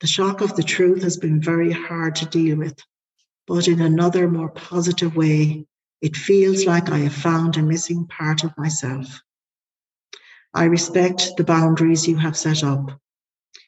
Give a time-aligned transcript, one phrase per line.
[0.00, 2.78] The shock of the truth has been very hard to deal with,
[3.46, 5.66] but in another, more positive way,
[6.00, 9.20] it feels like I have found a missing part of myself.
[10.54, 12.98] I respect the boundaries you have set up.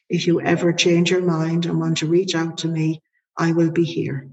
[0.09, 3.03] If you ever change your mind and want to reach out to me,
[3.37, 4.29] I will be here.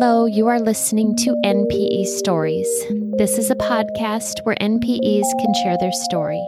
[0.00, 2.68] Hello, you are listening to NPE Stories.
[3.18, 6.40] This is a podcast where NPEs can share their story.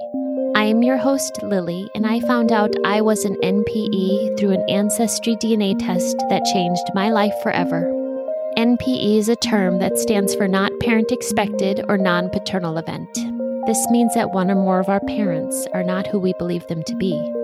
[0.54, 4.64] I am your host, Lily, and I found out I was an NPE through an
[4.70, 7.90] Ancestry DNA test that changed my life forever.
[8.56, 13.12] NPE is a term that stands for Not Parent Expected or Non Paternal Event.
[13.66, 16.84] This means that one or more of our parents are not who we believe them
[16.84, 17.39] to be.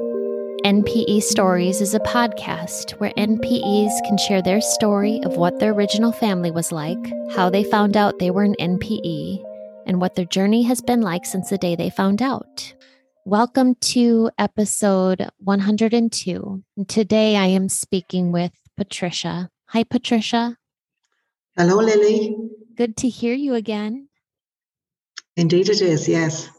[0.67, 6.11] NPE Stories is a podcast where NPEs can share their story of what their original
[6.11, 6.99] family was like,
[7.31, 9.45] how they found out they were an NPE,
[9.87, 12.75] and what their journey has been like since the day they found out.
[13.25, 16.65] Welcome to episode 102.
[16.89, 19.51] Today I am speaking with Patricia.
[19.67, 20.57] Hi, Patricia.
[21.57, 22.35] Hello, Lily.
[22.75, 24.09] Good to hear you again.
[25.37, 26.51] Indeed, it is, yes.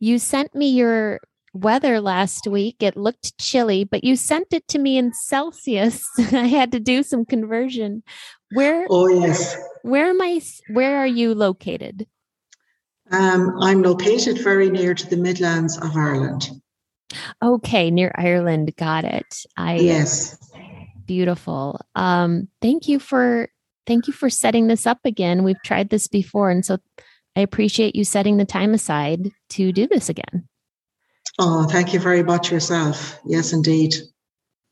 [0.00, 1.20] You sent me your
[1.54, 2.76] weather last week.
[2.80, 6.04] It looked chilly, but you sent it to me in Celsius.
[6.18, 8.02] I had to do some conversion.
[8.52, 9.56] Where Oh yes.
[9.82, 12.06] Where am I where are you located?
[13.10, 16.50] Um, I'm located very near to the Midlands of Ireland.
[17.42, 18.74] Okay, near Ireland.
[18.76, 19.46] Got it.
[19.56, 20.36] I Yes.
[21.06, 21.80] Beautiful.
[21.94, 23.48] Um, thank you for
[23.86, 25.44] thank you for setting this up again.
[25.44, 26.78] We've tried this before and so
[27.36, 30.48] I appreciate you setting the time aside to do this again.
[31.38, 33.18] Oh, thank you very much yourself.
[33.24, 33.94] Yes, indeed.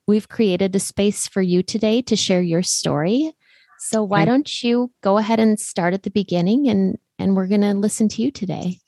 [0.06, 3.32] We've created a space for you today to share your story.
[3.78, 7.62] So why don't you go ahead and start at the beginning and and we're going
[7.62, 8.78] to listen to you today.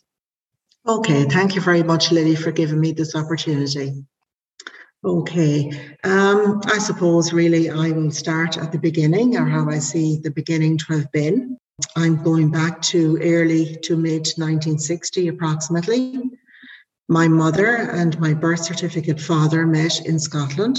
[0.86, 4.04] Okay, thank you very much Lily for giving me this opportunity.
[5.04, 5.70] Okay,
[6.04, 10.30] um, I suppose really I will start at the beginning or how I see the
[10.30, 11.58] beginning to have been.
[11.97, 16.30] I'm going back to early to mid 1960 approximately.
[17.09, 20.78] My mother and my birth certificate father met in Scotland.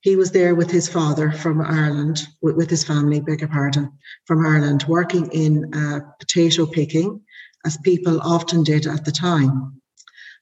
[0.00, 3.92] He was there with his father from Ireland, with, his family, beg your pardon,
[4.24, 7.20] from Ireland, working in uh, potato picking,
[7.66, 9.82] as people often did at the time.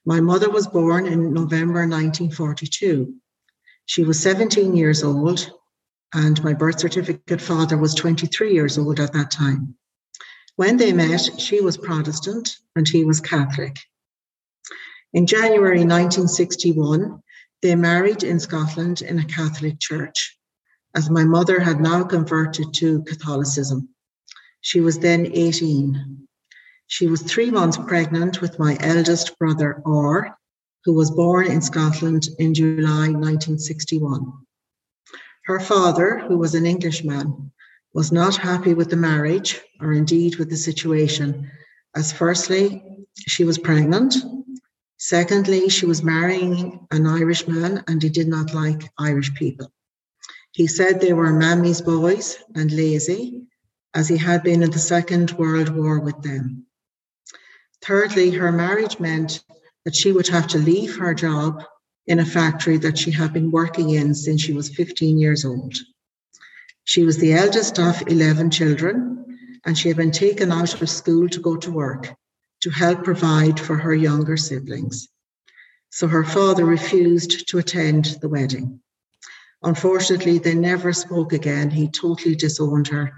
[0.04, 3.12] My mother was born in November 1942.
[3.86, 5.50] She was 17 years old,
[6.14, 9.74] and my birth certificate father was 23 years old at that time.
[10.54, 13.78] When they met, she was Protestant and he was Catholic.
[15.12, 17.22] In January 1961,
[17.62, 20.38] they married in Scotland in a Catholic church,
[20.94, 23.88] as my mother had now converted to Catholicism.
[24.60, 26.26] She was then 18.
[26.88, 30.36] She was three months pregnant with my eldest brother, R,
[30.84, 34.32] who was born in Scotland in July 1961.
[35.44, 37.52] Her father, who was an Englishman,
[37.94, 41.50] was not happy with the marriage, or indeed with the situation,
[41.94, 44.14] as firstly, she was pregnant
[44.98, 49.70] Secondly, she was marrying an Irishman and he did not like Irish people.
[50.52, 53.42] He said they were mammy's boys and lazy,
[53.92, 56.64] as he had been in the Second World War with them.
[57.82, 59.44] Thirdly, her marriage meant
[59.84, 61.62] that she would have to leave her job
[62.06, 65.74] in a factory that she had been working in since she was 15 years old.
[66.84, 71.28] She was the eldest of 11 children, and she had been taken out of school
[71.28, 72.16] to go to work
[72.62, 75.08] to help provide for her younger siblings.
[75.90, 78.80] So her father refused to attend the wedding.
[79.62, 81.70] Unfortunately, they never spoke again.
[81.70, 83.12] He totally disowned her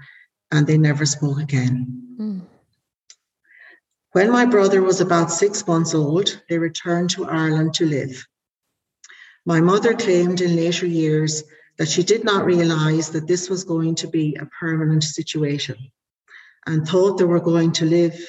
[0.51, 2.17] and they never spoke again.
[2.19, 2.41] Mm.
[4.13, 8.25] When my brother was about six months old, they returned to Ireland to live.
[9.45, 11.43] My mother claimed in later years
[11.77, 15.77] that she did not realize that this was going to be a permanent situation
[16.65, 18.19] and thought they were going to live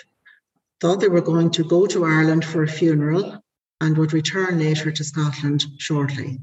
[0.81, 3.43] thought they were going to go to Ireland for a funeral
[3.81, 6.41] and would return later to Scotland shortly.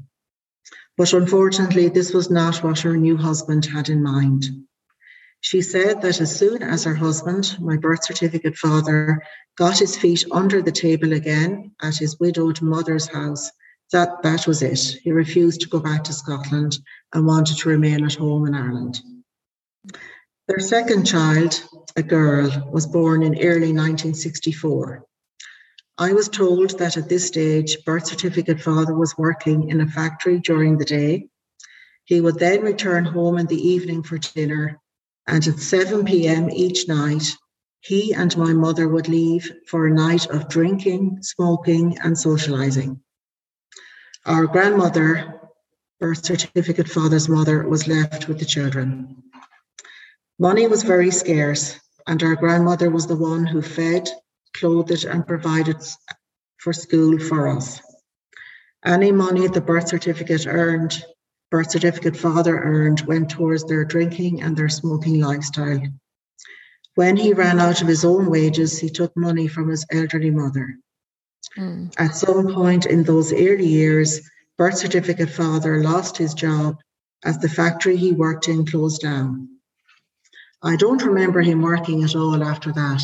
[0.96, 4.46] But unfortunately, this was not what her new husband had in mind.
[5.40, 9.22] She said that as soon as her husband, my birth certificate father,
[9.56, 13.50] got his feet under the table again at his widowed mother's house,
[13.92, 14.98] that that was it.
[15.02, 16.78] He refused to go back to Scotland
[17.14, 19.00] and wanted to remain at home in Ireland.
[20.48, 21.62] Their second child,
[21.94, 25.04] a girl, was born in early 1964.
[25.98, 30.38] I was told that at this stage, birth certificate father was working in a factory
[30.38, 31.28] during the day.
[32.04, 34.80] He would then return home in the evening for dinner,
[35.26, 36.48] and at 7 p.m.
[36.50, 37.36] each night,
[37.80, 43.02] he and my mother would leave for a night of drinking, smoking, and socializing.
[44.24, 45.40] Our grandmother,
[46.00, 49.24] birth certificate father's mother, was left with the children.
[50.40, 54.08] Money was very scarce, and our grandmother was the one who fed,
[54.54, 55.76] clothed, and provided
[56.58, 57.80] for school for us.
[58.84, 61.04] Any money the birth certificate earned,
[61.50, 65.82] birth certificate father earned, went towards their drinking and their smoking lifestyle.
[66.94, 70.78] When he ran out of his own wages, he took money from his elderly mother.
[71.56, 71.92] Mm.
[71.98, 74.20] At some point in those early years,
[74.56, 76.76] birth certificate father lost his job
[77.24, 79.57] as the factory he worked in closed down.
[80.62, 83.02] I don't remember him working at all after that.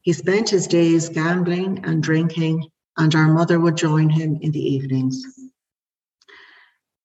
[0.00, 4.60] He spent his days gambling and drinking, and our mother would join him in the
[4.74, 5.22] evenings.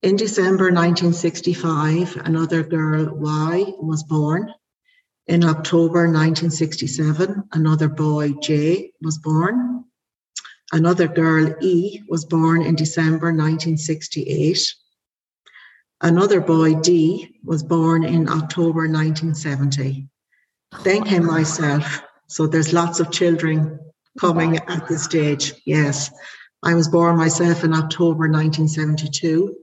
[0.01, 4.53] In December 1965, another girl, Y, was born.
[5.27, 9.83] In October 1967, another boy, J, was born.
[10.71, 14.75] Another girl, E, was born in December 1968.
[16.01, 20.07] Another boy, D, was born in October 1970.
[20.83, 22.01] Then came myself.
[22.27, 23.79] So there's lots of children
[24.19, 25.53] coming at this stage.
[25.65, 26.11] Yes.
[26.61, 29.55] I was born myself in October 1972.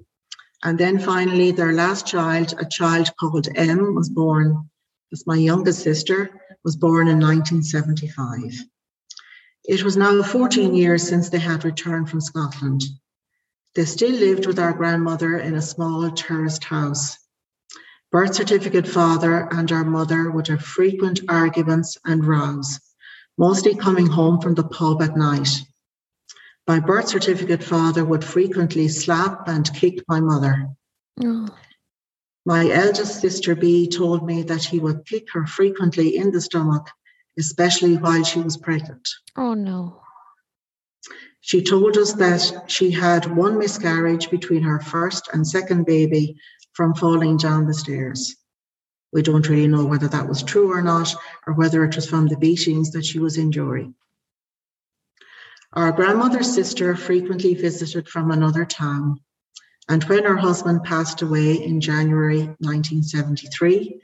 [0.65, 4.71] And then finally, their last child, a child called M, was born
[5.13, 6.31] as my youngest sister,
[6.65, 8.65] was born in 1975.
[9.67, 12.83] It was now 14 years since they had returned from Scotland.
[13.75, 17.19] They still lived with our grandmother in a small terraced house.
[18.13, 22.79] Birth certificate father and our mother would have frequent arguments and rows,
[23.37, 25.49] mostly coming home from the pub at night.
[26.69, 30.69] My birth certificate father would frequently slap and kick my mother.
[31.21, 31.49] Oh.
[32.47, 36.87] My eldest sister B told me that he would kick her frequently in the stomach,
[37.37, 39.09] especially while she was pregnant.
[39.37, 40.04] Oh no.
[41.47, 46.39] She told us that she had one miscarriage between her first and second baby
[46.73, 48.35] from falling down the stairs.
[49.13, 51.15] We don't really know whether that was true or not,
[51.47, 53.95] or whether it was from the beatings that she was enduring.
[55.75, 59.21] Our grandmother's sister frequently visited from another town
[59.87, 64.01] and when her husband passed away in January 1973,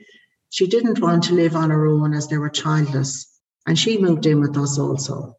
[0.51, 3.27] she didn't want to live on her own as they were childless,
[3.65, 5.37] and she moved in with us also.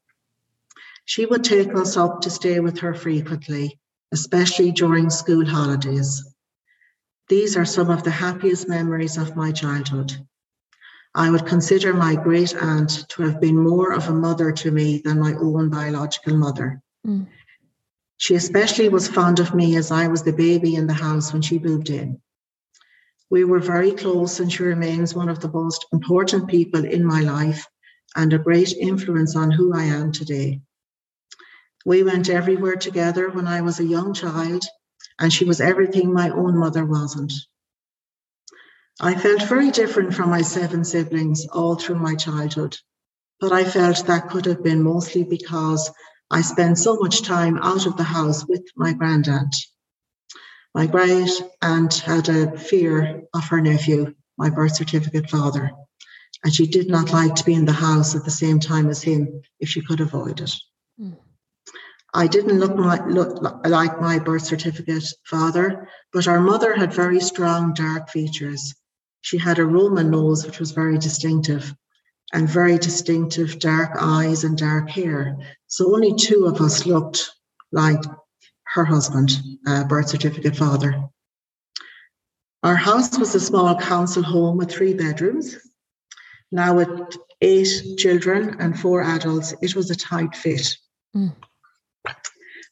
[1.04, 3.78] She would take us up to stay with her frequently,
[4.12, 6.24] especially during school holidays.
[7.28, 10.14] These are some of the happiest memories of my childhood.
[11.14, 15.02] I would consider my great aunt to have been more of a mother to me
[15.04, 16.80] than my own biological mother.
[17.06, 17.26] Mm.
[18.16, 21.42] She especially was fond of me as I was the baby in the house when
[21.42, 22.20] she moved in.
[23.30, 27.20] We were very close, and she remains one of the most important people in my
[27.20, 27.66] life
[28.14, 30.60] and a great influence on who I am today.
[31.84, 34.64] We went everywhere together when I was a young child,
[35.18, 37.32] and she was everything my own mother wasn't.
[39.00, 42.78] I felt very different from my seven siblings all through my childhood,
[43.40, 45.90] but I felt that could have been mostly because
[46.30, 49.52] I spent so much time out of the house with my granddad.
[50.74, 51.30] My great
[51.60, 55.72] aunt had a fear of her nephew, my birth certificate father,
[56.44, 59.02] and she did not like to be in the house at the same time as
[59.02, 60.52] him if she could avoid it.
[62.14, 62.76] I didn't look,
[63.06, 68.74] look like my birth certificate father, but our mother had very strong dark features.
[69.22, 71.74] She had a Roman nose, which was very distinctive,
[72.32, 75.38] and very distinctive dark eyes and dark hair.
[75.68, 77.30] So only two of us looked
[77.70, 78.02] like
[78.74, 79.30] her husband,
[79.66, 81.08] uh, birth certificate father.
[82.62, 85.56] Our house was a small council home with three bedrooms.
[86.50, 90.76] Now, with eight children and four adults, it was a tight fit.
[91.16, 91.34] Mm.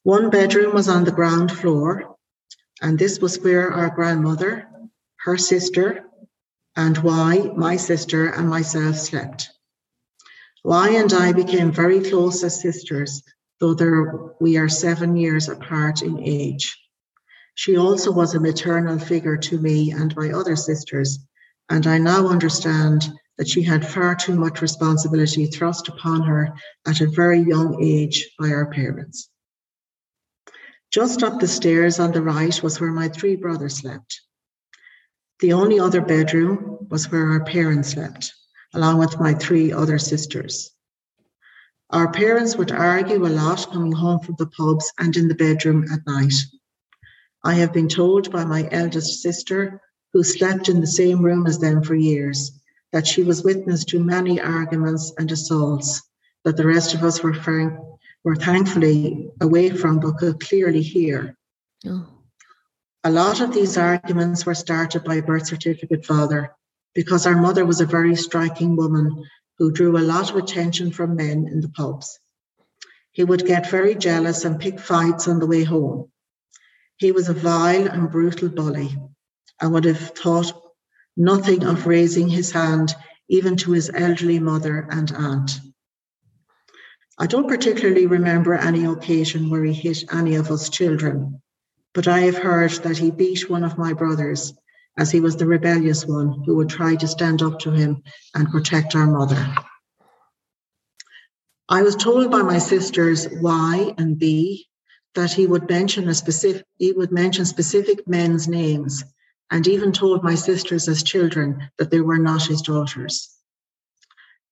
[0.04, 2.16] One bedroom was on the ground floor,
[2.80, 4.66] and this was where our grandmother,
[5.24, 6.06] her sister,
[6.74, 9.50] and Y, my sister, and myself slept.
[10.64, 13.22] Y and I became very close as sisters,
[13.60, 16.78] though there, we are seven years apart in age.
[17.54, 21.18] She also was a maternal figure to me and my other sisters,
[21.68, 26.54] and I now understand that she had far too much responsibility thrust upon her
[26.86, 29.28] at a very young age by our parents.
[30.90, 34.22] Just up the stairs on the right was where my three brothers slept.
[35.38, 38.34] The only other bedroom was where our parents slept,
[38.74, 40.72] along with my three other sisters.
[41.90, 45.86] Our parents would argue a lot coming home from the pubs and in the bedroom
[45.92, 46.34] at night.
[47.44, 49.80] I have been told by my eldest sister,
[50.12, 52.50] who slept in the same room as them for years,
[52.92, 56.02] that she was witness to many arguments and assaults
[56.44, 57.78] that the rest of us were, frank,
[58.24, 61.36] were thankfully away from but could clearly hear.
[61.86, 62.06] Oh.
[63.02, 66.54] A lot of these arguments were started by birth certificate father
[66.94, 69.24] because our mother was a very striking woman
[69.58, 72.18] who drew a lot of attention from men in the pubs.
[73.12, 76.10] He would get very jealous and pick fights on the way home.
[76.96, 78.96] He was a vile and brutal bully
[79.60, 80.52] and would have thought
[81.16, 82.94] nothing of raising his hand
[83.28, 85.52] even to his elderly mother and aunt.
[87.22, 91.42] I don't particularly remember any occasion where he hit any of us children,
[91.92, 94.54] but I have heard that he beat one of my brothers
[94.96, 98.02] as he was the rebellious one who would try to stand up to him
[98.34, 99.54] and protect our mother.
[101.68, 104.66] I was told by my sisters Y and B
[105.14, 109.04] that he would mention a specific he would mention specific men's names
[109.50, 113.28] and even told my sisters as children that they were not his daughters.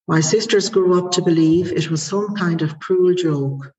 [0.09, 3.71] My sisters grew up to believe it was some kind of cruel joke,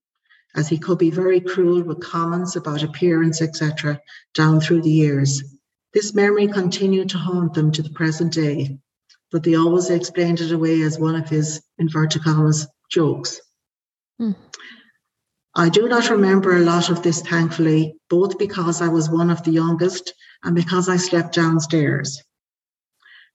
[0.54, 4.00] as he could be very cruel with comments about appearance, etc.,
[4.32, 5.42] down through the years.
[5.92, 8.78] This memory continued to haunt them to the present day,
[9.32, 13.40] but they always explained it away as one of his inverted commas jokes.
[14.20, 14.36] Mm.
[15.56, 19.42] I do not remember a lot of this, thankfully, both because I was one of
[19.42, 22.22] the youngest and because I slept downstairs.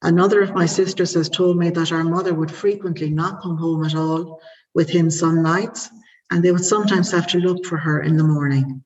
[0.06, 3.84] Another of my sisters has told me that our mother would frequently not come home
[3.84, 4.40] at all
[4.76, 5.90] with him some nights,
[6.30, 8.84] and they would sometimes have to look for her in the morning.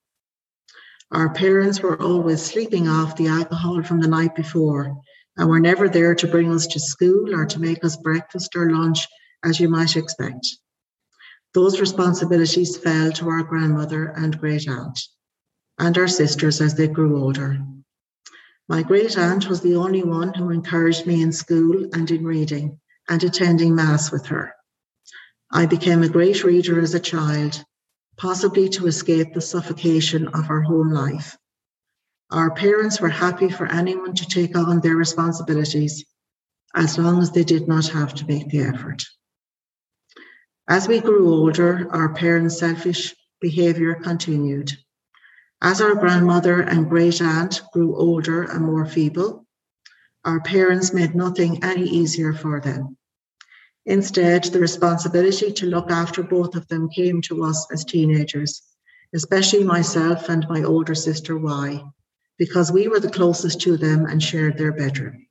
[1.11, 4.95] Our parents were always sleeping off the alcohol from the night before
[5.35, 8.71] and were never there to bring us to school or to make us breakfast or
[8.71, 9.05] lunch,
[9.43, 10.47] as you might expect.
[11.53, 14.97] Those responsibilities fell to our grandmother and great aunt
[15.77, 17.59] and our sisters as they grew older.
[18.69, 22.79] My great aunt was the only one who encouraged me in school and in reading
[23.09, 24.53] and attending Mass with her.
[25.51, 27.65] I became a great reader as a child
[28.15, 31.35] possibly to escape the suffocation of our home life.
[32.29, 36.05] Our parents were happy for anyone to take on their responsibilities
[36.75, 39.03] as long as they did not have to make the effort.
[40.67, 44.77] As we grew older, our parents' selfish behaviour continued.
[45.61, 49.45] As our grandmother and great aunt grew older and more feeble,
[50.23, 52.95] our parents made nothing any easier for them.
[53.85, 58.61] Instead, the responsibility to look after both of them came to us as teenagers,
[59.13, 61.83] especially myself and my older sister Y,
[62.37, 65.25] because we were the closest to them and shared their bedroom.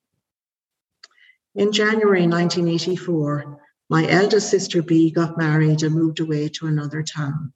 [1.54, 3.58] In January 1984,
[3.88, 7.54] my eldest sister B got married and moved away to another town.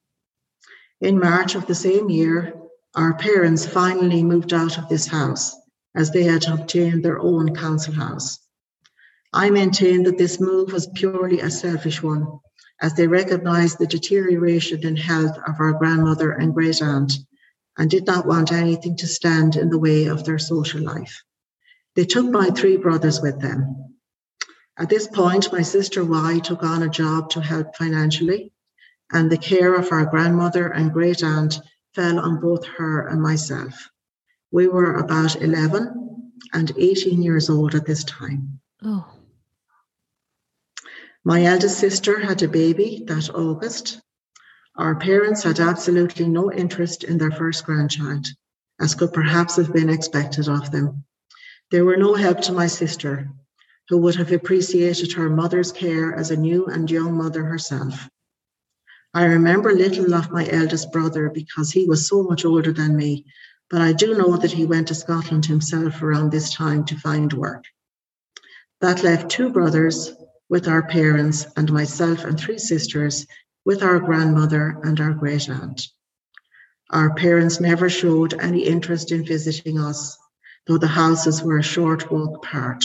[1.02, 2.62] In March of the same year,
[2.94, 5.56] our parents finally moved out of this house
[5.94, 8.38] as they had obtained their own council house.
[9.32, 12.26] I maintain that this move was purely a selfish one,
[12.82, 17.12] as they recognized the deterioration in health of our grandmother and great aunt
[17.78, 21.22] and did not want anything to stand in the way of their social life.
[21.96, 23.96] They took my three brothers with them.
[24.78, 28.52] At this point, my sister Y took on a job to help financially,
[29.11, 31.58] and the care of our grandmother and great aunt
[31.94, 33.90] fell on both her and myself.
[34.50, 38.61] We were about 11 and 18 years old at this time.
[38.82, 39.06] Oh.
[41.25, 44.00] My eldest sister had a baby that August.
[44.76, 48.26] Our parents had absolutely no interest in their first grandchild,
[48.80, 51.04] as could perhaps have been expected of them.
[51.70, 53.30] They were no help to my sister,
[53.88, 58.08] who would have appreciated her mother's care as a new and young mother herself.
[59.14, 63.26] I remember little of my eldest brother because he was so much older than me,
[63.69, 67.31] but I do know that he went to Scotland himself around this time to find
[67.33, 67.64] work.
[68.81, 70.12] That left two brothers
[70.49, 73.26] with our parents and myself and three sisters
[73.66, 75.88] with our grandmother and our great aunt.
[76.88, 80.19] Our parents never showed any interest in visiting us,
[80.66, 82.85] though the houses were a short walk apart.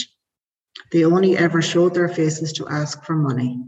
[0.91, 3.63] They only ever showed their faces to ask for money.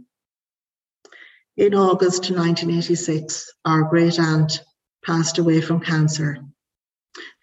[1.60, 4.63] In August 1986, our great aunt
[5.06, 6.38] passed away from cancer.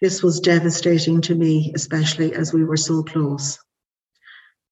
[0.01, 3.59] This was devastating to me, especially as we were so close.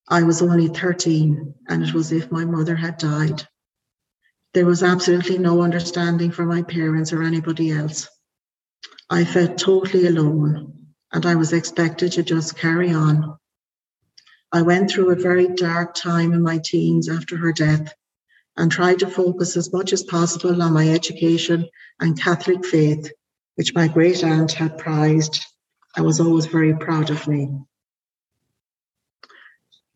[0.09, 3.47] I was only 13, and it was as if my mother had died.
[4.55, 8.09] There was absolutely no understanding from my parents or anybody else.
[9.11, 13.37] I felt totally alone, and I was expected to just carry on.
[14.51, 17.93] I went through a very dark time in my teens after her death
[18.57, 21.67] and tried to focus as much as possible on my education
[21.99, 23.11] and Catholic faith,
[23.55, 25.45] which my great aunt had prized
[25.95, 27.49] and was always very proud of me.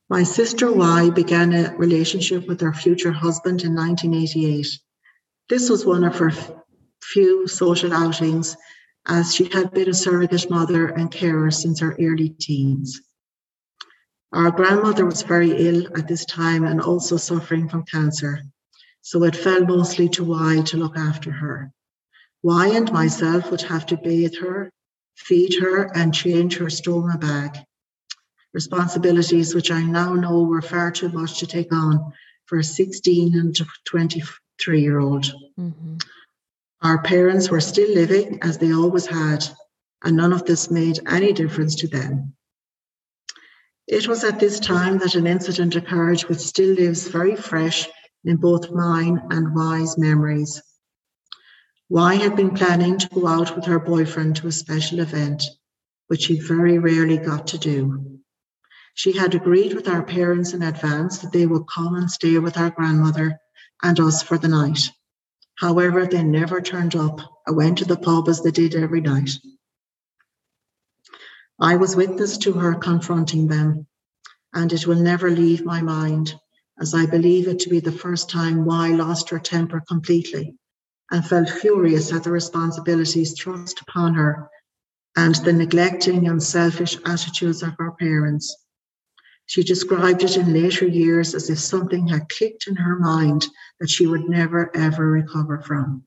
[0.10, 4.68] My sister Y began a relationship with her future husband in 1988.
[5.50, 6.32] This was one of her
[7.02, 8.58] few social outings
[9.06, 13.02] as she had been a surrogate mother and carer since her early teens.
[14.32, 18.44] Our grandmother was very ill at this time and also suffering from cancer,
[19.02, 21.72] so it fell mostly to Y to look after her.
[22.44, 24.72] Y and myself would have to bathe her,
[25.16, 27.58] feed her, and change her stoma bag.
[28.54, 32.14] Responsibilities which I now know were far too much to take on
[32.46, 33.56] for a 16 and
[33.86, 35.26] 23 year old.
[35.60, 35.98] Mm-hmm.
[36.82, 39.46] Our parents were still living as they always had,
[40.04, 42.36] and none of this made any difference to them.
[43.92, 47.88] It was at this time that an incident occurred which still lives very fresh
[48.24, 50.62] in both mine and Y's memories.
[51.90, 55.44] Y had been planning to go out with her boyfriend to a special event,
[56.06, 58.20] which she very rarely got to do.
[58.94, 62.60] She had agreed with our parents in advance that they would come and stay with
[62.60, 63.40] our grandmother
[63.82, 64.92] and us for the night.
[65.56, 69.32] However, they never turned up and went to the pub as they did every night.
[71.62, 73.86] I was witness to her confronting them,
[74.54, 76.34] and it will never leave my mind,
[76.80, 80.56] as I believe it to be the first time Y lost her temper completely
[81.12, 84.50] and felt furious at the responsibilities thrust upon her
[85.18, 88.56] and the neglecting and selfish attitudes of her parents.
[89.46, 93.48] She described it in later years as if something had clicked in her mind
[93.82, 96.06] that she would never ever recover from.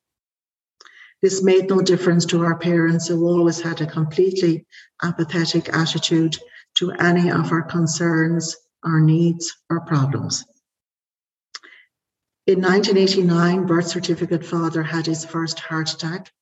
[1.23, 4.67] This made no difference to our parents, who always had a completely
[5.02, 6.37] apathetic attitude
[6.79, 10.45] to any of our concerns, our needs, or problems.
[12.49, 16.33] In 1989, birth certificate father had his first heart attack.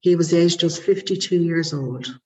[0.00, 2.20] He was aged just 52 years old.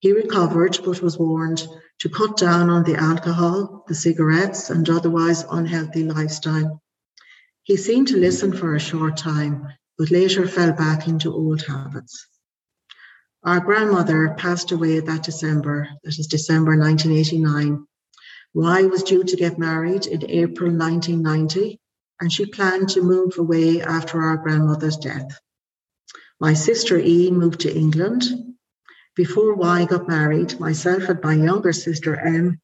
[0.00, 1.64] He recovered, but was warned
[2.00, 6.82] to cut down on the alcohol, the cigarettes, and otherwise unhealthy lifestyle.
[7.62, 9.68] He seemed to listen for a short time,
[10.02, 12.26] but later fell back into old habits.
[13.44, 17.86] Our grandmother passed away that December, that is December 1989.
[18.52, 21.78] Y was due to get married in April 1990,
[22.20, 25.38] and she planned to move away after our grandmother's death.
[26.40, 28.24] My sister E moved to England.
[29.14, 32.60] Before Y got married, myself and my younger sister M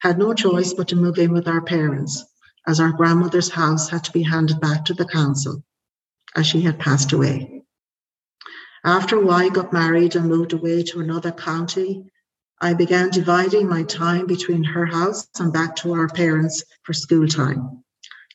[0.00, 2.22] had no choice but to move in with our parents,
[2.66, 5.64] as our grandmother's house had to be handed back to the council
[6.36, 7.62] as she had passed away.
[8.84, 12.10] After Y got married and moved away to another county,
[12.60, 17.26] I began dividing my time between her house and back to our parents for school
[17.26, 17.84] time.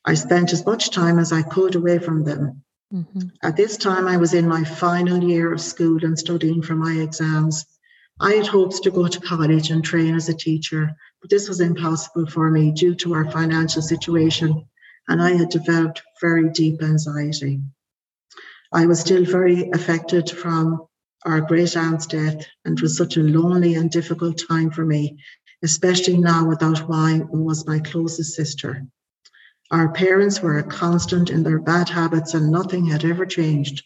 [0.05, 2.63] I spent as much time as I could away from them.
[2.93, 3.27] Mm-hmm.
[3.43, 6.93] At this time, I was in my final year of school and studying for my
[6.93, 7.65] exams.
[8.19, 11.59] I had hopes to go to college and train as a teacher, but this was
[11.59, 14.65] impossible for me due to our financial situation,
[15.09, 17.61] and I had developed very deep anxiety.
[18.73, 20.85] I was still very affected from
[21.25, 25.17] our great aunt's death, and it was such a lonely and difficult time for me,
[25.63, 28.85] especially now without Y, who was my closest sister.
[29.71, 33.83] Our parents were a constant in their bad habits, and nothing had ever changed.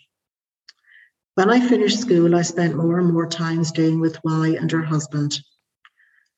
[1.36, 4.84] When I finished school, I spent more and more time staying with Y and her
[4.84, 5.40] husband.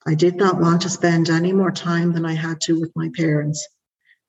[0.06, 3.10] I did not want to spend any more time than I had to with my
[3.16, 3.66] parents.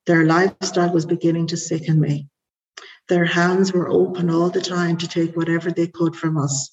[0.06, 2.28] Their lifestyle was beginning to sicken me.
[3.08, 6.70] Their hands were open all the time to take whatever they could from us.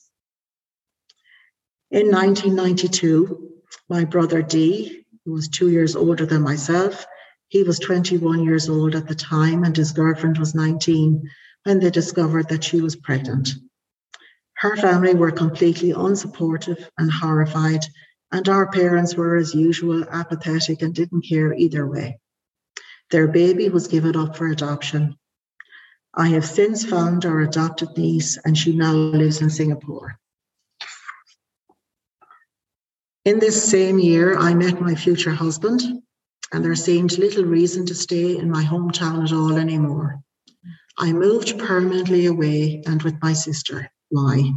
[1.91, 3.51] In 1992,
[3.87, 7.05] my brother D, who was two years older than myself,
[7.49, 11.29] he was 21 years old at the time, and his girlfriend was 19
[11.65, 13.49] when they discovered that she was pregnant.
[14.55, 17.85] Her family were completely unsupportive and horrified,
[18.31, 22.19] and our parents were, as usual, apathetic and didn't care either way.
[23.11, 25.15] Their baby was given up for adoption,
[26.15, 30.19] I have since found our adopted niece, and she now lives in Singapore.
[33.25, 35.81] In this same year, I met my future husband,
[36.51, 40.21] and there seemed little reason to stay in my hometown at all anymore.
[40.99, 43.89] I moved permanently away and with my sister.
[44.11, 44.51] Y?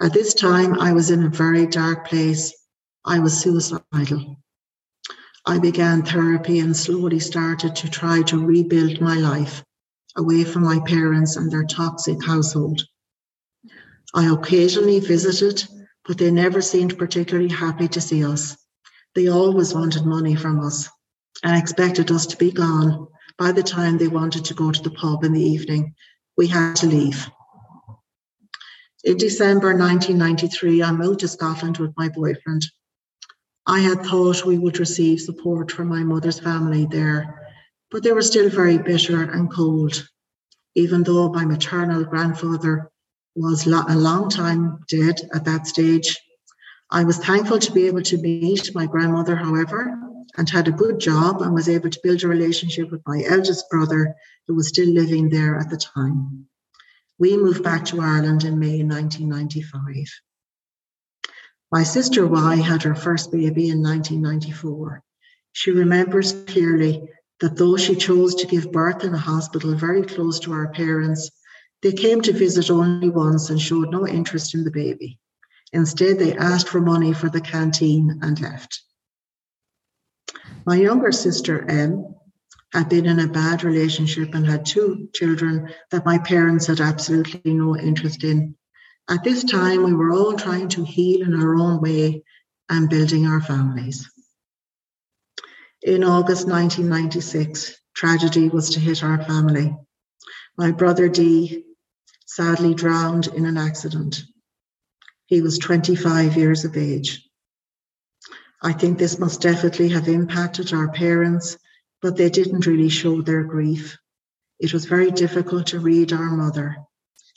[0.00, 2.54] At this time, I was in a very dark place.
[3.04, 4.36] I was suicidal.
[5.44, 9.64] I began therapy and slowly started to try to rebuild my life
[10.16, 12.82] away from my parents and their toxic household.
[14.14, 15.64] I occasionally visited,
[16.06, 18.56] but they never seemed particularly happy to see us.
[19.14, 20.88] They always wanted money from us
[21.42, 24.90] and expected us to be gone by the time they wanted to go to the
[24.90, 25.94] pub in the evening.
[26.36, 27.28] We had to leave.
[29.04, 32.66] In December 1993, I moved to Scotland with my boyfriend.
[33.66, 37.45] I had thought we would receive support from my mother's family there,
[37.90, 40.08] but they were still very bitter and cold,
[40.74, 42.90] even though my maternal grandfather
[43.34, 46.18] was a long time dead at that stage.
[46.90, 49.98] I was thankful to be able to meet my grandmother, however,
[50.36, 53.68] and had a good job and was able to build a relationship with my eldest
[53.70, 54.14] brother,
[54.46, 56.46] who was still living there at the time.
[57.18, 60.06] We moved back to Ireland in May 1995.
[61.72, 65.02] My sister Y had her first baby in 1994.
[65.52, 67.08] She remembers clearly
[67.40, 71.30] that though she chose to give birth in a hospital very close to our parents,
[71.82, 75.18] they came to visit only once and showed no interest in the baby.
[75.72, 78.82] Instead, they asked for money for the canteen and left.
[80.64, 82.14] My younger sister, M,
[82.72, 87.52] had been in a bad relationship and had two children that my parents had absolutely
[87.52, 88.56] no interest in.
[89.08, 92.22] At this time, we were all trying to heal in our own way
[92.68, 94.10] and building our families.
[95.86, 99.72] In August 1996, tragedy was to hit our family.
[100.58, 101.62] My brother Dee
[102.26, 104.24] sadly drowned in an accident.
[105.26, 107.30] He was 25 years of age.
[108.60, 111.56] I think this must definitely have impacted our parents,
[112.02, 113.96] but they didn't really show their grief.
[114.58, 116.78] It was very difficult to read our mother,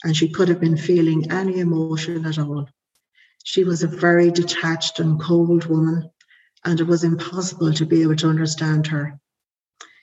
[0.02, 2.68] and she could have been feeling any emotion at all.
[3.44, 6.10] She was a very detached and cold woman,
[6.64, 9.18] and it was impossible to be able to understand her.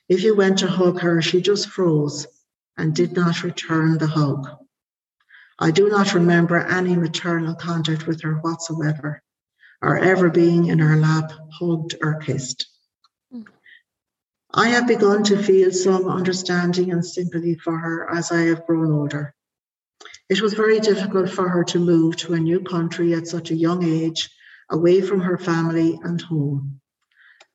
[0.08, 2.26] If you went to hug her, she just froze
[2.76, 4.48] and did not return the hug.
[5.58, 9.22] I do not remember any maternal contact with her whatsoever
[9.82, 12.66] or ever being in her lap, hugged or kissed.
[13.30, 13.42] Hmm.
[14.52, 18.92] I have begun to feel some understanding and sympathy for her as I have grown
[18.92, 19.34] older.
[20.28, 23.56] It was very difficult for her to move to a new country at such a
[23.56, 24.30] young age,
[24.70, 26.80] away from her family and home.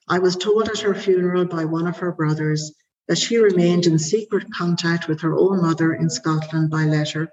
[0.08, 2.74] I was told at her funeral by one of her brothers
[3.08, 7.30] that she remained in secret contact with her own mother in Scotland by letter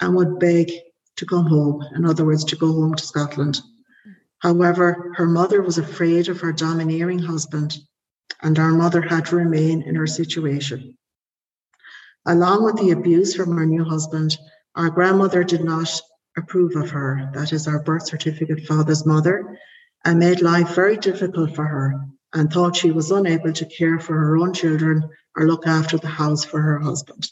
[0.00, 0.70] and would beg
[1.16, 3.60] to come home, in other words, to go home to Scotland.
[4.38, 7.78] However, her mother was afraid of her domineering husband,
[8.42, 10.96] and our mother had to remain in her situation.
[12.26, 14.36] Along with the abuse from her new husband,
[14.74, 15.88] our grandmother did not
[16.36, 19.58] approve of her, that is, our birth certificate father's mother,
[20.04, 24.14] and made life very difficult for her and thought she was unable to care for
[24.14, 27.30] her own children or look after the house for her husband.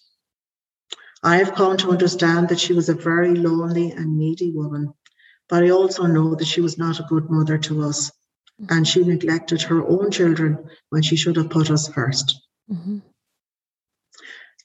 [1.23, 4.95] I have come to understand that she was a very lonely and needy woman
[5.49, 8.11] but I also know that she was not a good mother to us
[8.69, 12.35] and she neglected her own children when she should have put us 1st
[12.71, 12.99] mm-hmm.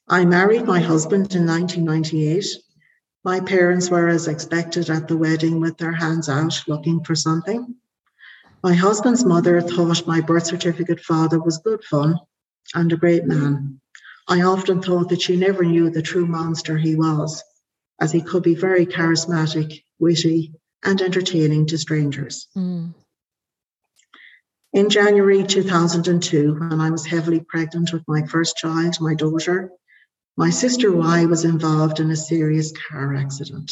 [0.07, 2.45] I married my husband in 1998.
[3.23, 7.75] My parents were as expected at the wedding with their hands out looking for something.
[8.63, 12.19] My husband's mother thought my birth certificate father was good fun
[12.73, 13.81] and a great man.
[14.27, 17.43] I often thought that she never knew the true monster he was,
[17.99, 20.53] as he could be very charismatic, witty,
[20.83, 22.47] and entertaining to strangers.
[22.55, 22.93] Mm.
[24.71, 29.71] In January 2002, when I was heavily pregnant with my first child, my daughter,
[30.37, 33.71] my sister Y was involved in a serious car accident.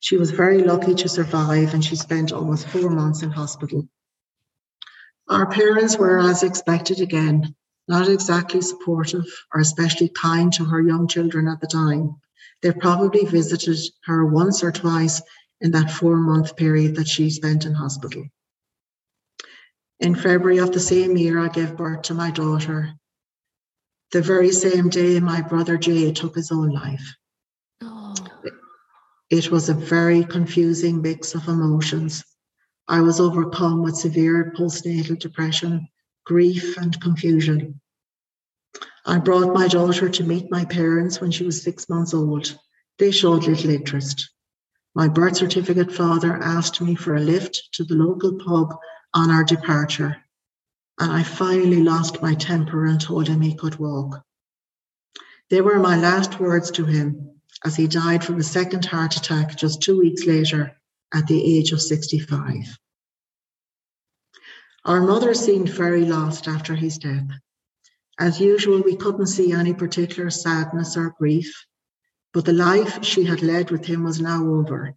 [0.00, 3.88] She was very lucky to survive and she spent almost four months in hospital.
[5.28, 7.54] Our parents were, as expected again,
[7.88, 12.16] not exactly supportive or especially kind to her young children at the time.
[12.62, 15.22] They probably visited her once or twice
[15.60, 18.24] in that four month period that she spent in hospital.
[20.00, 22.92] In February of the same year, I gave birth to my daughter.
[24.14, 27.16] The very same day, my brother Jay took his own life.
[27.82, 28.14] Oh.
[29.28, 32.22] It was a very confusing mix of emotions.
[32.86, 35.88] I was overcome with severe postnatal depression,
[36.24, 37.80] grief, and confusion.
[39.04, 42.56] I brought my daughter to meet my parents when she was six months old.
[43.00, 44.30] They showed little interest.
[44.94, 48.76] My birth certificate father asked me for a lift to the local pub
[49.12, 50.23] on our departure,
[50.98, 54.22] and I finally lost my temper and told him he could walk.
[55.50, 57.30] They were my last words to him
[57.64, 60.76] as he died from a second heart attack just two weeks later
[61.12, 62.78] at the age of 65.
[64.84, 67.28] Our mother seemed very lost after his death.
[68.18, 71.64] As usual, we couldn't see any particular sadness or grief.
[72.32, 74.94] But the life she had led with him was now over.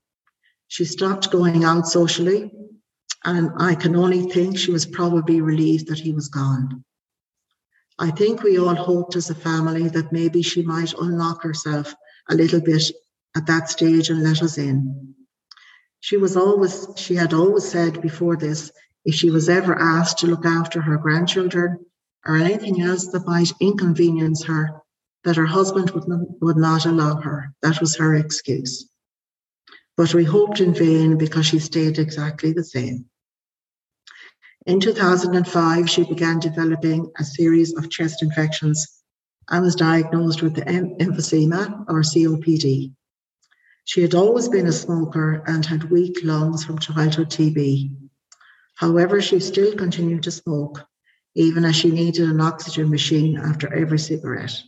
[0.67, 2.51] She stopped going out socially,
[3.23, 6.83] and I can only think she was probably relieved that he was gone.
[7.99, 11.95] I think we all hoped as a family that maybe she might unlock herself
[12.29, 12.83] a little bit
[13.35, 15.15] at that stage and let us in.
[15.99, 18.71] She was always, she had always said before this,
[19.03, 21.79] if she was ever asked to look after her grandchildren
[22.25, 24.81] or anything else that might inconvenience her,
[25.23, 27.53] that her husband would not, would not allow her.
[27.63, 28.89] That was her excuse.
[29.97, 33.05] But we hoped in vain because she stayed exactly the same.
[34.67, 39.01] In 2005, she began developing a series of chest infections
[39.49, 42.93] and was diagnosed with emphysema or COPD.
[43.85, 47.95] She had always been a smoker and had weak lungs from childhood TB.
[48.75, 50.85] However, she still continued to smoke,
[51.33, 54.61] even as she needed an oxygen machine after every cigarette.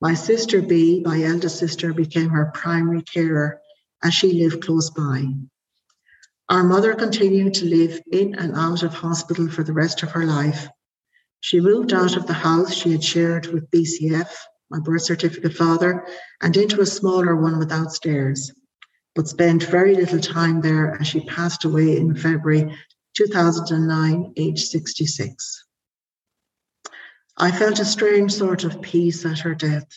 [0.00, 3.60] My sister B, my eldest sister, became her primary carer
[4.02, 5.26] as she lived close by.
[6.48, 10.24] Our mother continued to live in and out of hospital for the rest of her
[10.24, 10.68] life.
[11.40, 14.30] She moved out of the house she had shared with BCF,
[14.70, 16.06] my birth certificate father,
[16.40, 18.52] and into a smaller one without stairs,
[19.14, 22.76] but spent very little time there as she passed away in February
[23.16, 25.64] 2009, aged 66.
[27.38, 29.88] I felt a strange sort of peace at her death.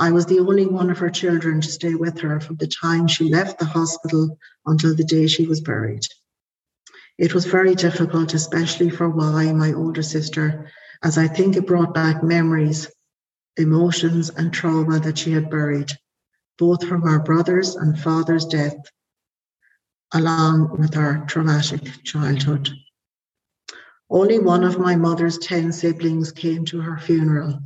[0.00, 3.08] I was the only one of her children to stay with her from the time
[3.08, 6.06] she left the hospital until the day she was buried.
[7.18, 10.70] It was very difficult, especially for Y, my older sister,
[11.02, 12.86] as I think it brought back memories,
[13.56, 15.90] emotions, and trauma that she had buried,
[16.58, 18.76] both from our brother's and father's death,
[20.14, 22.70] along with our traumatic childhood.
[24.08, 27.58] Only one of my mother's 10 siblings came to her funeral,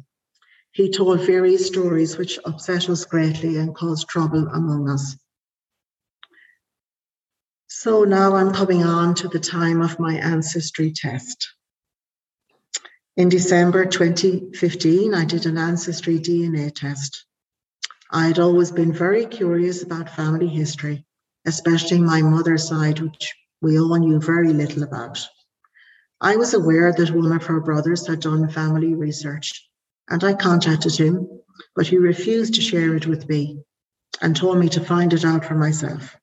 [0.72, 5.16] he told various stories which upset us greatly and caused trouble among us.
[7.68, 11.52] So now I'm coming on to the time of my ancestry test.
[13.18, 17.26] In December 2015, I did an ancestry DNA test.
[18.10, 21.04] I had always been very curious about family history,
[21.46, 25.18] especially my mother's side, which we all knew very little about.
[26.18, 29.68] I was aware that one of her brothers had done family research
[30.08, 31.28] and I contacted him,
[31.74, 33.62] but he refused to share it with me
[34.20, 36.16] and told me to find it out for myself.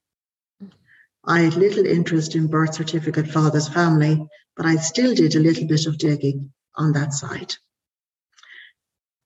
[1.26, 5.68] I had little interest in birth certificate father's family, but I still did a little
[5.68, 7.56] bit of digging on that side.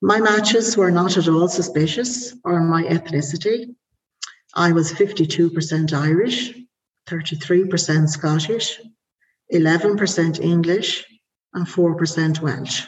[0.02, 3.74] My matches were not at all suspicious or my ethnicity.
[4.54, 6.54] I was 52% Irish,
[7.08, 8.82] 33% Scottish,
[9.54, 11.06] 11% English,
[11.54, 12.88] and 4% Welsh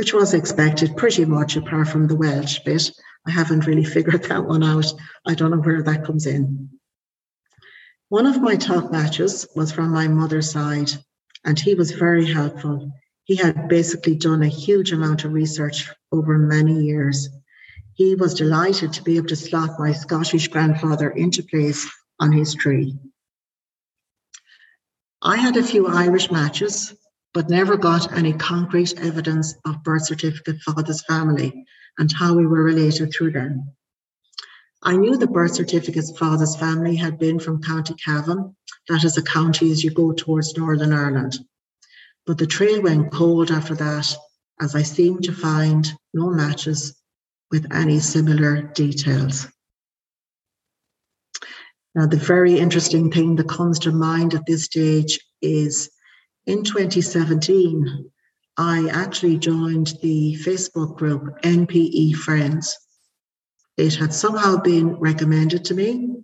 [0.00, 2.90] which was expected pretty much apart from the Welsh bit.
[3.26, 4.90] I haven't really figured that one out.
[5.26, 6.70] I don't know where that comes in.
[8.08, 10.90] One of my top matches was from my mother's side,
[11.44, 12.90] and he was very helpful.
[13.24, 17.28] He had basically done a huge amount of research over many years.
[17.92, 21.86] He was delighted to be able to slot my Scottish grandfather into place
[22.18, 22.96] on his tree.
[25.20, 26.94] I had a few Irish matches,
[27.32, 31.64] but never got any concrete evidence of birth certificate father's family
[31.98, 33.72] and how we were related through them.
[34.82, 38.56] I knew the birth certificate's father's family had been from County Cavan,
[38.88, 41.38] that is a county as you go towards Northern Ireland.
[42.26, 44.16] But the trail went cold after that,
[44.60, 46.96] as I seemed to find no matches
[47.50, 49.46] with any similar details.
[51.94, 55.90] Now, the very interesting thing that comes to mind at this stage is
[56.46, 58.10] in 2017,
[58.56, 62.76] I actually joined the Facebook group NPE Friends.
[63.76, 66.22] It had somehow been recommended to me.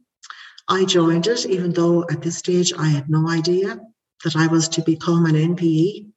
[0.68, 3.81] I joined it, even though at this stage I had no idea
[4.24, 6.11] that I was to become an NPE.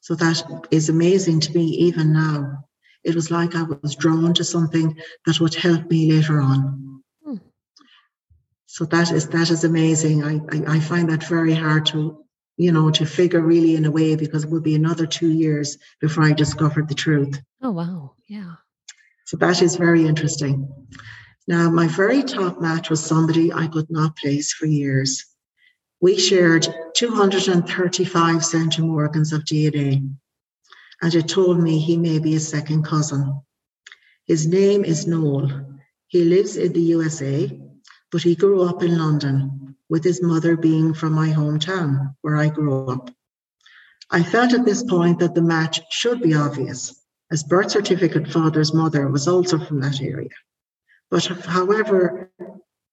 [0.00, 2.64] So that is amazing to me even now.
[3.04, 7.02] It was like I was drawn to something that would help me later on.
[7.24, 7.36] Hmm.
[8.66, 10.24] So that is that is amazing.
[10.24, 12.23] I, I, I find that very hard to
[12.56, 15.76] you know, to figure really in a way because it would be another two years
[16.00, 17.40] before I discovered the truth.
[17.62, 18.12] Oh, wow.
[18.28, 18.54] Yeah.
[19.26, 20.68] So that is very interesting.
[21.48, 25.24] Now, my very top match was somebody I could not place for years.
[26.00, 30.08] We shared 235 centimorgans of DNA,
[31.02, 33.40] and it told me he may be a second cousin.
[34.26, 35.78] His name is Noel.
[36.06, 37.60] He lives in the USA,
[38.12, 42.48] but he grew up in London with his mother being from my hometown where I
[42.48, 43.10] grew up.
[44.10, 46.94] I felt at this point that the match should be obvious,
[47.30, 50.30] as birth certificate father's mother was also from that area.
[51.10, 52.30] But however,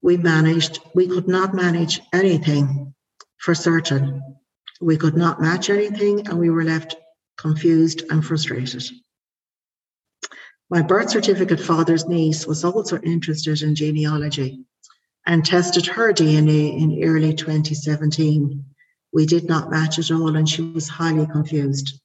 [0.01, 2.93] we managed, we could not manage anything
[3.38, 4.38] for certain.
[4.80, 6.95] We could not match anything, and we were left
[7.38, 8.84] confused and frustrated.
[10.69, 14.65] My birth certificate father's niece was also interested in genealogy
[15.25, 18.65] and tested her DNA in early 2017
[19.13, 21.99] We did not match at all, and she was highly confused.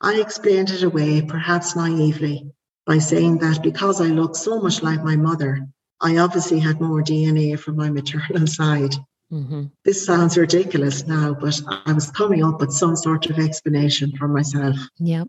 [0.00, 2.50] I explained it away, perhaps naively,
[2.86, 5.66] by saying that because I looked so much like my mother,
[6.00, 8.94] I obviously had more DNA from my maternal side.
[9.32, 9.64] Mm-hmm.
[9.84, 14.26] This sounds ridiculous now, but I was coming up with some sort of explanation for
[14.26, 14.76] myself.
[14.98, 15.28] Yep.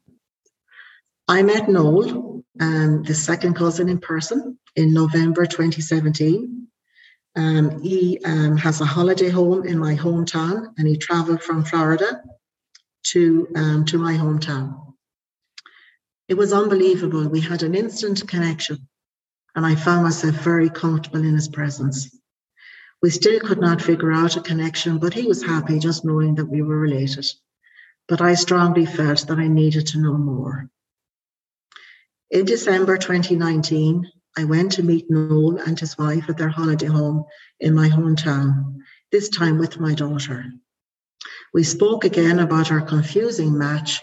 [1.27, 6.67] I met Noel, um, the second cousin, in person in November 2017.
[7.35, 12.21] Um, he um, has a holiday home in my hometown, and he travelled from Florida
[13.03, 14.93] to um, to my hometown.
[16.27, 17.27] It was unbelievable.
[17.27, 18.87] We had an instant connection,
[19.55, 22.09] and I found myself very comfortable in his presence.
[23.01, 26.45] We still could not figure out a connection, but he was happy just knowing that
[26.45, 27.25] we were related.
[28.07, 30.69] But I strongly felt that I needed to know more.
[32.29, 37.25] In December 2019, I went to meet Noel and his wife at their holiday home
[37.59, 38.77] in my hometown,
[39.11, 40.45] this time with my daughter.
[41.53, 44.01] We spoke again about our confusing match,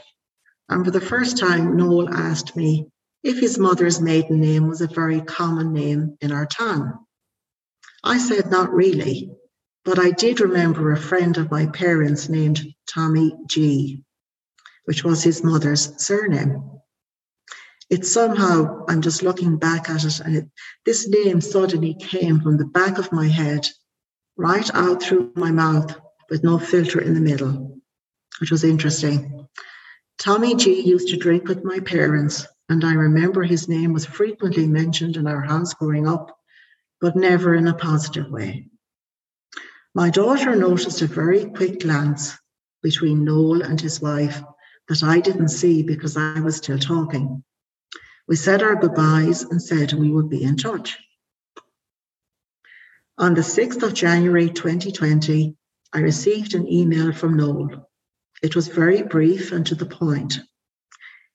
[0.69, 2.91] and for the first time, Noel asked me
[3.23, 6.99] if his mother's maiden name was a very common name in our town.
[8.05, 9.31] I said, not really,
[9.85, 14.05] but I did remember a friend of my parents named Tommy G,
[14.85, 16.81] which was his mother's surname.
[17.91, 20.49] It somehow, I'm just looking back at it, and it,
[20.85, 23.67] this name suddenly came from the back of my head,
[24.37, 25.99] right out through my mouth,
[26.29, 27.81] with no filter in the middle,
[28.41, 29.49] which was interesting.
[30.19, 34.67] Tommy G used to drink with my parents, and I remember his name was frequently
[34.67, 36.39] mentioned in our house growing up
[37.01, 38.69] but never in a positive way.
[39.95, 42.37] My daughter noticed a very quick glance
[42.83, 44.43] between Noel and his wife
[44.89, 47.43] that I didn't see because I was still talking.
[48.29, 50.99] We said our goodbyes and said we would be in touch.
[53.17, 55.57] On the 6th of January 2020,
[55.95, 57.91] I received an email from Noel.
[58.43, 60.39] It was very brief and to the point.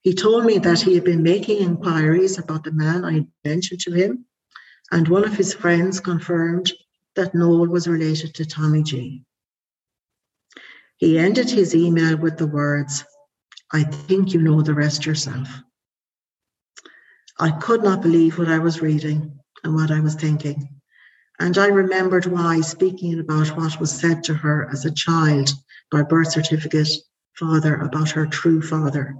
[0.01, 3.91] He told me that he had been making inquiries about the man I mentioned to
[3.91, 4.25] him
[4.91, 6.71] and one of his friends confirmed
[7.15, 9.23] that Noel was related to Tommy G.
[10.97, 13.03] He ended his email with the words,
[13.71, 15.49] I think you know the rest yourself.
[17.39, 20.69] I could not believe what I was reading and what I was thinking.
[21.39, 25.49] And I remembered Y, speaking about what was said to her as a child
[25.91, 26.89] by birth certificate
[27.33, 29.15] father about her true father.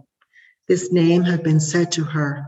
[0.67, 2.47] This name had been said to her.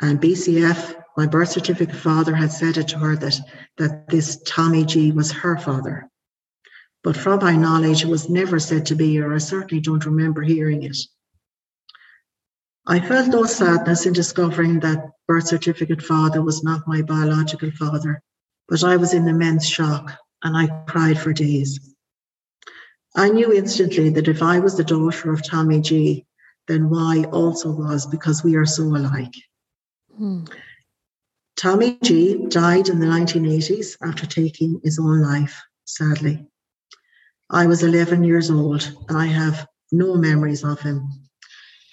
[0.00, 3.40] And BCF my birth certificate father had said it to her that,
[3.78, 6.10] that this Tommy G was her father.
[7.02, 10.42] But from my knowledge, it was never said to be, or I certainly don't remember
[10.42, 10.96] hearing it.
[12.88, 18.22] I felt no sadness in discovering that birth certificate father was not my biological father,
[18.68, 20.12] but I was in immense shock
[20.44, 21.94] and I cried for days.
[23.16, 26.26] I knew instantly that if I was the daughter of Tommy G,
[26.68, 29.34] then Y also was because we are so alike.
[30.16, 30.44] Hmm.
[31.56, 36.46] Tommy G died in the 1980s after taking his own life, sadly.
[37.50, 41.25] I was 11 years old and I have no memories of him.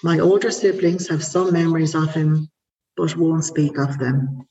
[0.05, 2.49] My older siblings have some memories of him,
[2.97, 4.45] but won't speak of them.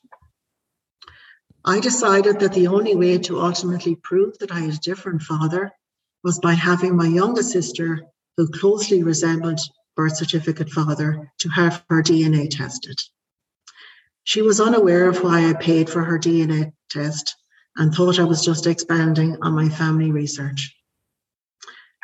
[1.62, 5.70] I decided that the only way to ultimately prove that I had a different father
[6.24, 8.00] was by having my younger sister,
[8.38, 9.60] who closely resembled
[9.94, 12.98] birth certificate father, to have her DNA tested.
[14.24, 17.36] She was unaware of why I paid for her DNA test
[17.76, 20.74] and thought I was just expanding on my family research.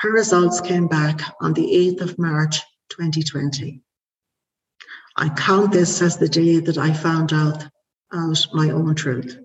[0.01, 3.81] Her results came back on the 8th of March 2020.
[5.17, 7.65] I count this as the day that I found out,
[8.13, 9.39] out my own truth.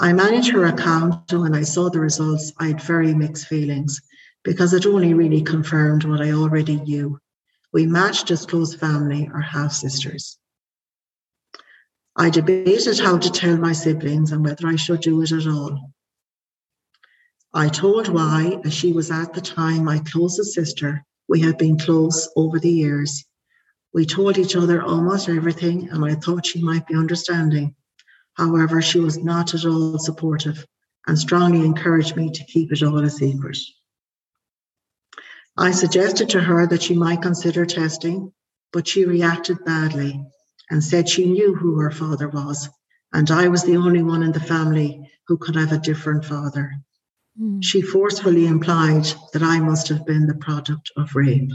[0.00, 4.00] I managed her account, and when I saw the results, I had very mixed feelings
[4.44, 7.18] because it only really confirmed what I already knew.
[7.72, 10.38] We matched as close family or half sisters.
[12.16, 15.92] I debated how to tell my siblings and whether I should do it at all.
[17.54, 21.04] I told Y, as she was at the time my closest sister.
[21.28, 23.24] We had been close over the years.
[23.92, 27.74] We told each other almost everything, and I thought she might be understanding.
[28.34, 30.66] However, she was not at all supportive
[31.06, 33.58] and strongly encouraged me to keep it all a secret.
[35.56, 38.32] I suggested to her that she might consider testing,
[38.72, 40.24] but she reacted badly
[40.70, 42.68] and said she knew who her father was,
[43.12, 46.72] and I was the only one in the family who could have a different father.
[47.40, 47.62] Mm.
[47.62, 51.50] She forcefully implied that I must have been the product of rape.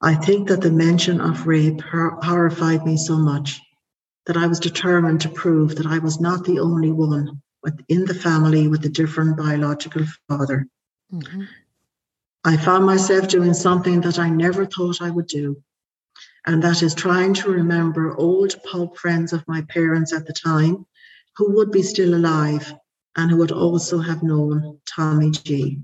[0.00, 3.60] I think that the mention of rape horrified me so much
[4.26, 8.14] that I was determined to prove that I was not the only one within the
[8.14, 10.66] family with a different biological father.
[11.12, 11.42] Mm-hmm.
[12.44, 15.62] I found myself doing something that I never thought I would do,
[16.46, 20.84] and that is trying to remember old pub friends of my parents at the time
[21.36, 22.74] who would be still alive
[23.16, 25.80] and who would also have known Tommy G.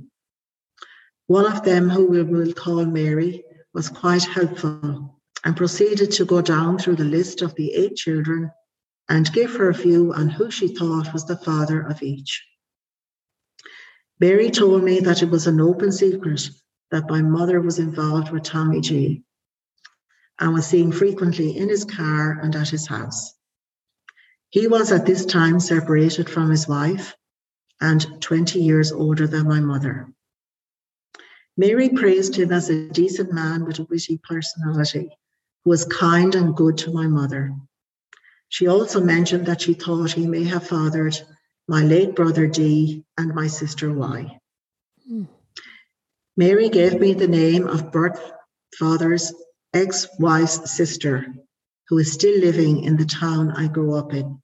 [1.27, 6.41] One of them, who we will call Mary, was quite helpful and proceeded to go
[6.41, 8.51] down through the list of the eight children
[9.09, 12.45] and give her a view on who she thought was the father of each.
[14.21, 16.49] Mary told me that it was an open secret
[16.91, 19.23] that my mother was involved with Tommy G
[20.41, 23.35] and was seen frequently in his car and at his house.
[24.51, 27.15] He was at this time separated from his wife
[27.81, 30.13] and 20 years older than my mother.
[31.57, 35.11] Mary praised him as a decent man with a witty personality
[35.65, 37.53] who was kind and good to my mother.
[38.49, 41.19] She also mentioned that she thought he may have fathered
[41.67, 44.39] my late brother D and my sister Y.
[45.11, 45.29] Mm.
[46.37, 48.19] Mary gave me the name of Bert
[48.79, 49.33] father's
[49.75, 51.27] ex wife's sister,
[51.89, 54.41] who is still living in the town I grew up in.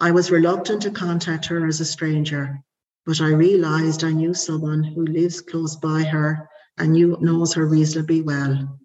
[0.00, 2.58] I was reluctant to contact her as a stranger,
[3.06, 7.66] but I realized I knew someone who lives close by her and knew, knows her
[7.66, 8.78] reasonably well.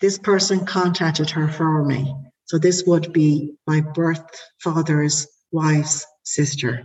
[0.00, 2.14] This person contacted her for me
[2.46, 4.24] so this would be my birth
[4.60, 6.84] father's wife's sister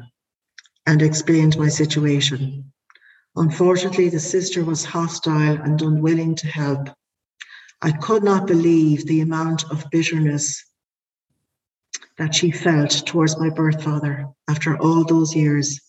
[0.85, 2.71] and explained my situation.
[3.35, 6.89] Unfortunately, the sister was hostile and unwilling to help.
[7.81, 10.63] I could not believe the amount of bitterness
[12.19, 15.79] that she felt towards my birth father after all those years.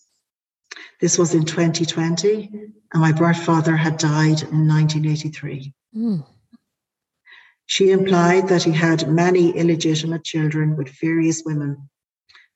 [1.01, 2.49] This was in 2020,
[2.93, 5.73] and my birth father had died in 1983.
[5.95, 6.25] Mm.
[7.65, 11.89] She implied that he had many illegitimate children with various women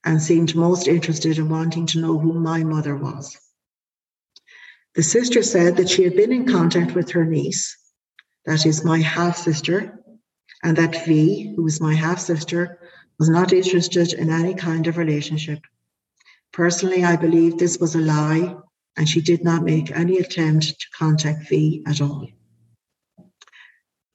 [0.04, 3.36] and seemed most interested in wanting to know who my mother was.
[4.94, 7.76] The sister said that she had been in contact with her niece,
[8.46, 10.00] that is my half sister,
[10.62, 12.78] and that V, who is my half sister,
[13.18, 15.60] was not interested in any kind of relationship.
[16.52, 18.56] Personally, I believe this was a lie,
[18.96, 22.28] and she did not make any attempt to contact V at all.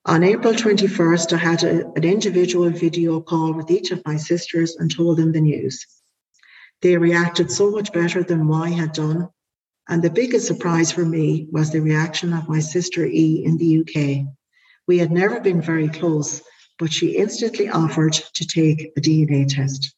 [0.05, 4.75] On April 21st, I had a, an individual video call with each of my sisters
[4.77, 5.85] and told them the news.
[6.81, 9.29] They reacted so much better than Y had done.
[9.87, 13.81] And the biggest surprise for me was the reaction of my sister E in the
[13.81, 14.25] UK.
[14.87, 16.41] We had never been very close,
[16.81, 19.93] but she instantly offered to take a DNA test.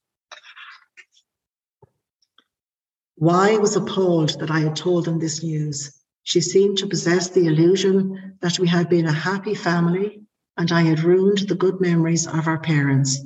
[3.16, 7.48] Y was appalled that I had told them this news she seemed to possess the
[7.48, 10.24] illusion that we had been a happy family
[10.58, 13.18] and I had ruined the good memories of our parents.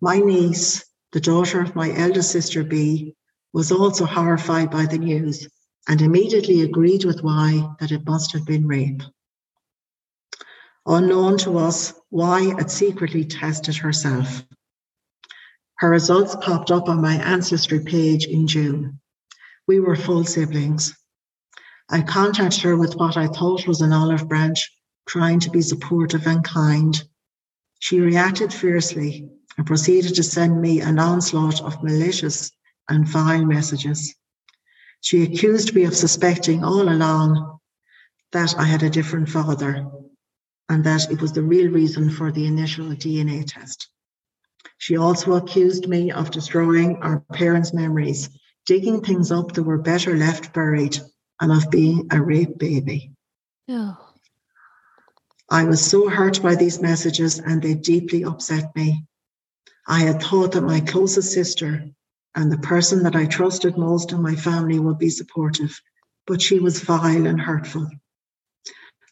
[0.00, 3.16] My niece, the daughter of my eldest sister B,
[3.52, 5.48] was also horrified by the news
[5.88, 9.02] and immediately agreed with Y that it must have been rape.
[10.86, 14.44] Unknown to us, Y had secretly tested herself.
[15.78, 19.00] Her results popped up on my ancestry page in June.
[19.66, 20.94] We were full siblings.
[21.88, 24.70] I contacted her with what I thought was an olive branch,
[25.08, 27.02] trying to be supportive and kind.
[27.78, 32.50] She reacted fiercely and proceeded to send me an onslaught of malicious
[32.90, 34.14] and vile messages.
[35.00, 37.58] She accused me of suspecting all along
[38.32, 39.86] that I had a different father
[40.68, 43.88] and that it was the real reason for the initial DNA test.
[44.78, 48.30] She also accused me of destroying our parents' memories,
[48.66, 50.98] digging things up that were better left buried,
[51.40, 53.12] and of being a rape baby.
[53.68, 53.96] Oh.
[55.50, 59.06] I was so hurt by these messages and they deeply upset me.
[59.86, 61.84] I had thought that my closest sister
[62.34, 65.80] and the person that I trusted most in my family would be supportive,
[66.26, 67.88] but she was vile and hurtful.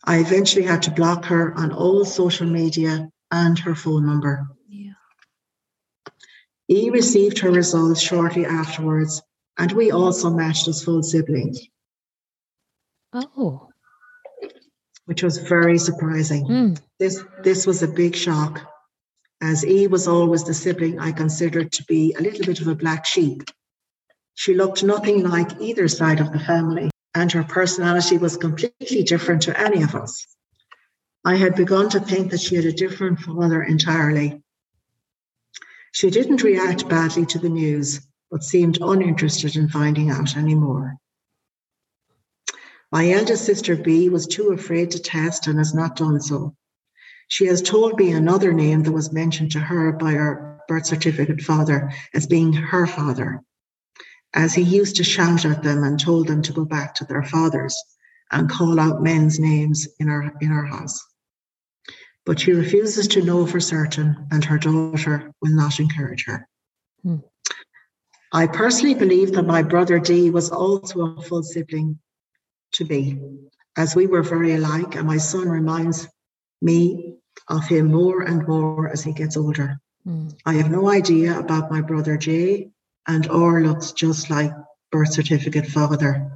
[0.05, 4.47] I eventually had to block her on all social media and her phone number.
[4.69, 4.93] Yeah.
[6.69, 9.23] E received her results shortly afterwards,
[9.59, 11.61] and we also matched as full siblings.
[13.13, 13.69] Oh.
[15.07, 16.47] Which was very surprising.
[16.47, 16.81] Mm.
[16.99, 18.61] This this was a big shock,
[19.41, 22.75] as E was always the sibling I considered to be a little bit of a
[22.75, 23.43] black sheep.
[24.35, 29.43] She looked nothing like either side of the family, and her personality was completely different
[29.43, 30.27] to any of us.
[31.25, 34.43] I had begun to think that she had a different father entirely.
[35.93, 38.01] She didn't react badly to the news,
[38.31, 40.97] but seemed uninterested in finding out any more.
[42.91, 46.57] My eldest sister B was too afraid to test and has not done so.
[47.29, 51.41] She has told me another name that was mentioned to her by her birth certificate
[51.41, 53.43] father as being her father.
[54.35, 57.22] As he used to shout at them and told them to go back to their
[57.22, 57.76] fathers
[58.30, 61.05] and call out men's names in our, in our house.
[62.24, 66.49] But she refuses to know for certain, and her daughter will not encourage her.
[67.03, 67.16] Hmm.
[68.33, 71.99] I personally believe that my brother D was also a full sibling
[72.72, 73.20] to me,
[73.76, 76.09] as we were very alike, and my son reminds
[76.62, 77.16] me
[77.49, 79.76] of him more and more as he gets older.
[80.07, 80.35] Mm.
[80.47, 82.70] I have no idea about my brother Jay,
[83.07, 84.53] and or looks just like
[84.91, 86.31] birth certificate father.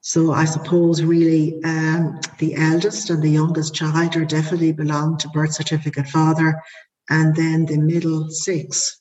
[0.00, 5.28] So I suppose really um, the eldest and the youngest child are definitely belong to
[5.28, 6.60] birth certificate father,
[7.08, 9.00] and then the middle six,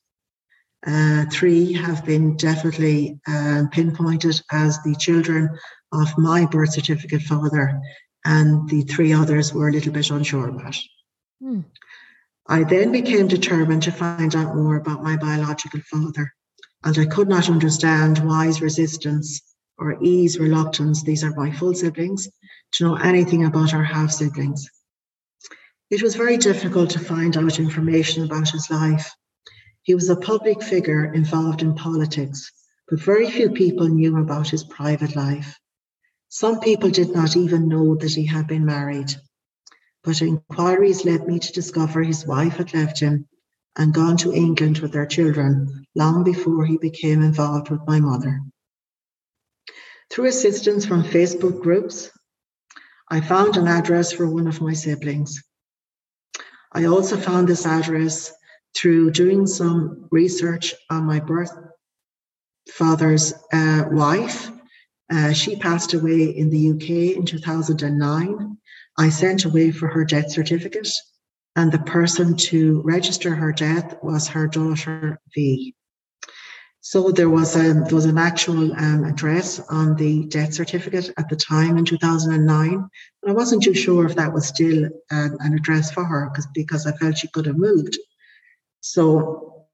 [0.85, 5.49] uh, three have been definitely um, pinpointed as the children
[5.91, 7.79] of my birth certificate father,
[8.25, 10.75] and the three others were a little bit unsure about.
[11.41, 11.61] Hmm.
[12.47, 16.33] I then became determined to find out more about my biological father,
[16.83, 19.41] and I could not understand Y's resistance
[19.77, 22.29] or E's reluctance, these are my full siblings,
[22.73, 24.69] to know anything about our half siblings.
[25.89, 29.13] It was very difficult to find out information about his life.
[29.83, 32.51] He was a public figure involved in politics,
[32.89, 35.59] but very few people knew about his private life.
[36.29, 39.13] Some people did not even know that he had been married
[40.03, 43.27] but inquiries led me to discover his wife had left him
[43.77, 48.41] and gone to England with their children long before he became involved with my mother.
[50.09, 52.09] Through assistance from Facebook groups,
[53.09, 55.41] I found an address for one of my siblings.
[56.73, 58.31] I also found this address
[58.75, 61.51] through doing some research on my birth
[62.69, 64.49] father's uh, wife.
[65.11, 68.57] Uh, she passed away in the UK in 2009
[68.97, 70.89] I sent away for her death certificate,
[71.55, 75.75] and the person to register her death was her daughter V.
[76.83, 81.29] So there was a there was an actual um, address on the death certificate at
[81.29, 82.89] the time in 2009.
[83.21, 86.47] but I wasn't too sure if that was still um, an address for her because
[86.55, 87.99] because I felt she could have moved.
[88.79, 89.67] So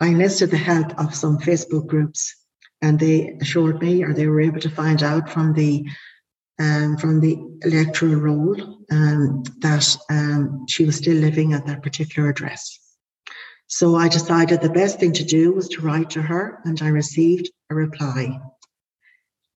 [0.00, 2.34] I enlisted the help of some Facebook groups,
[2.80, 5.88] and they assured me, or they were able to find out from the
[6.58, 8.56] um, from the electoral roll
[8.90, 12.78] um, that um, she was still living at that particular address.
[13.66, 16.88] So I decided the best thing to do was to write to her, and I
[16.88, 18.38] received a reply.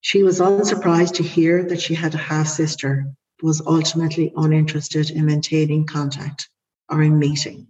[0.00, 5.26] She was unsurprised to hear that she had a half sister, was ultimately uninterested in
[5.26, 6.48] maintaining contact
[6.88, 7.68] or in meeting.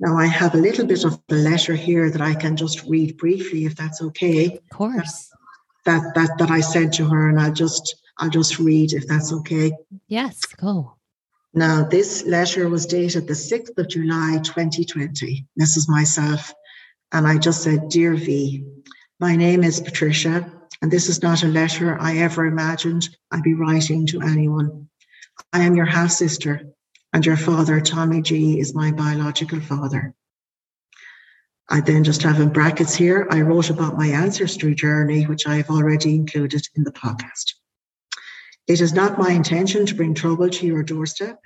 [0.00, 3.18] Now, I have a little bit of the letter here that I can just read
[3.18, 4.54] briefly, if that's okay.
[4.56, 5.29] Of course
[5.84, 9.32] that that that I sent to her, and I'll just I'll just read if that's
[9.32, 9.72] okay.
[10.08, 10.96] Yes, go.
[11.52, 15.46] Now, this letter was dated the 6th of July 2020.
[15.56, 16.54] This is myself.
[17.10, 18.64] And I just said, Dear V,
[19.18, 23.54] my name is Patricia, and this is not a letter I ever imagined I'd be
[23.54, 24.88] writing to anyone.
[25.52, 26.68] I am your half sister,
[27.12, 30.14] and your father, Tommy G, is my biological father.
[31.72, 35.54] I then just have in brackets here, I wrote about my ancestry journey, which I
[35.58, 37.54] have already included in the podcast.
[38.66, 41.38] It is not my intention to bring trouble to your doorstep.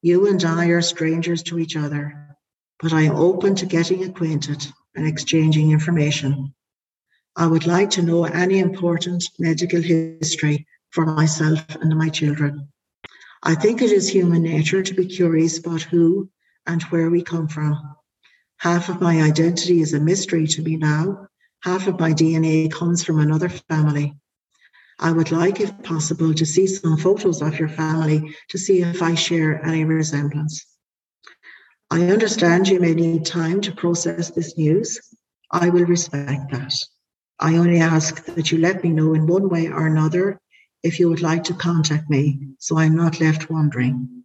[0.00, 2.36] You and I are strangers to each other,
[2.80, 4.64] but I am open to getting acquainted
[4.94, 6.54] and exchanging information.
[7.34, 12.68] I would like to know any important medical history for myself and my children.
[13.42, 16.30] I think it is human nature to be curious about who
[16.64, 17.96] and where we come from
[18.62, 21.26] Half of my identity is a mystery to me now.
[21.64, 24.14] Half of my DNA comes from another family.
[25.00, 29.02] I would like, if possible, to see some photos of your family to see if
[29.02, 30.64] I share any resemblance.
[31.90, 35.12] I understand you may need time to process this news.
[35.50, 36.72] I will respect that.
[37.40, 40.40] I only ask that you let me know in one way or another
[40.84, 44.22] if you would like to contact me so I'm not left wondering.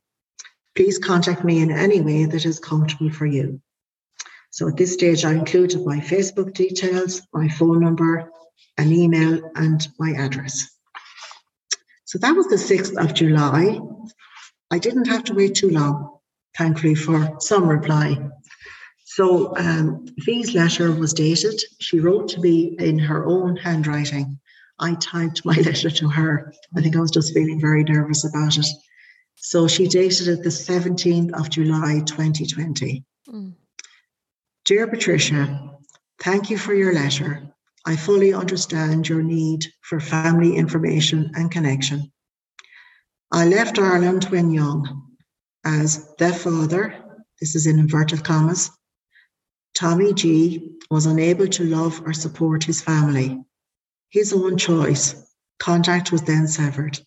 [0.76, 3.60] Please contact me in any way that is comfortable for you.
[4.58, 8.32] So at this stage, I included my Facebook details, my phone number,
[8.80, 10.68] an email, and my address.
[12.06, 13.80] So that was the 6th of July.
[14.72, 16.18] I didn't have to wait too long,
[16.58, 18.18] thankfully, for some reply.
[19.06, 21.62] So um, V's letter was dated.
[21.80, 24.40] She wrote to me in her own handwriting.
[24.80, 26.52] I typed my letter to her.
[26.76, 28.66] I think I was just feeling very nervous about it.
[29.36, 33.06] So she dated it the 17th of July 2020.
[33.30, 33.54] Mm.
[34.68, 35.78] Dear Patricia,
[36.22, 37.42] thank you for your letter.
[37.86, 42.12] I fully understand your need for family information and connection.
[43.32, 45.16] I left Ireland when young
[45.64, 47.02] as the father,
[47.40, 48.70] this is in inverted commas,
[49.74, 53.42] Tommy G was unable to love or support his family.
[54.10, 55.16] His own choice.
[55.60, 57.00] Contact was then severed.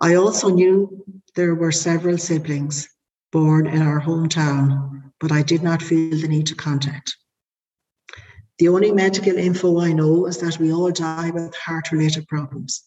[0.00, 1.04] I also knew
[1.36, 2.88] there were several siblings
[3.30, 7.16] born in our hometown, but I did not feel the need to contact.
[8.58, 12.82] The only medical info I know is that we all die with heart related problems,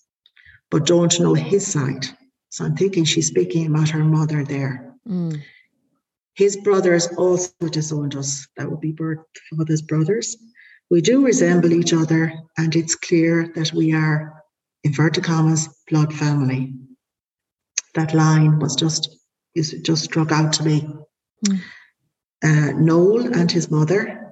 [0.70, 2.06] but don't know his side.
[2.50, 4.94] So I'm thinking she's speaking about her mother there.
[5.10, 5.42] Mm.
[6.36, 8.48] His brothers also disowned us.
[8.56, 10.38] That would be birth father's brothers.
[10.92, 14.44] We do resemble each other, and it's clear that we are,
[14.84, 16.76] inverted commas, blood family.
[17.96, 19.10] That line was just
[19.56, 20.88] is just struck out to me.
[21.48, 21.62] Mm.
[22.44, 24.28] Uh, Noel and his mother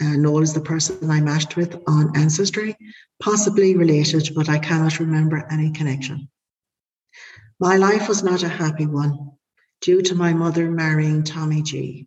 [0.00, 2.76] uh, Noel is the person I matched with on Ancestry,
[3.20, 6.28] possibly related, but I cannot remember any connection.
[7.58, 9.32] My life was not a happy one
[9.80, 12.06] due to my mother marrying Tommy G.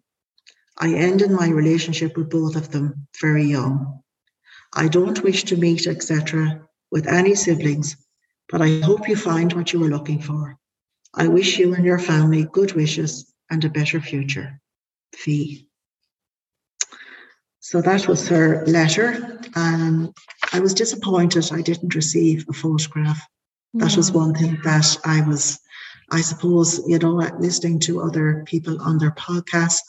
[0.77, 4.01] I ended my relationship with both of them very young.
[4.73, 7.97] I don't wish to meet, etc., with any siblings,
[8.47, 10.57] but I hope you find what you are looking for.
[11.13, 14.60] I wish you and your family good wishes and a better future.
[15.23, 15.67] V.
[17.59, 19.39] So that was her letter.
[19.55, 20.13] And
[20.51, 23.21] I was disappointed I didn't receive a photograph.
[23.75, 25.59] That was one thing that I was,
[26.11, 29.79] I suppose, you know, listening to other people on their podcasts,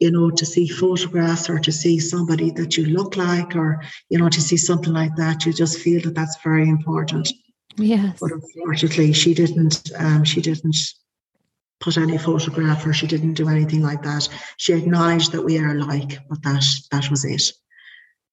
[0.00, 4.18] you know, to see photographs or to see somebody that you look like or, you
[4.18, 7.32] know, to see something like that, you just feel that that's very important.
[7.76, 8.18] Yes.
[8.20, 10.76] But unfortunately, she didn't, um, she didn't
[11.82, 14.28] put any photograph or she didn't do anything like that.
[14.56, 17.42] She acknowledged that we are alike, but that that was it.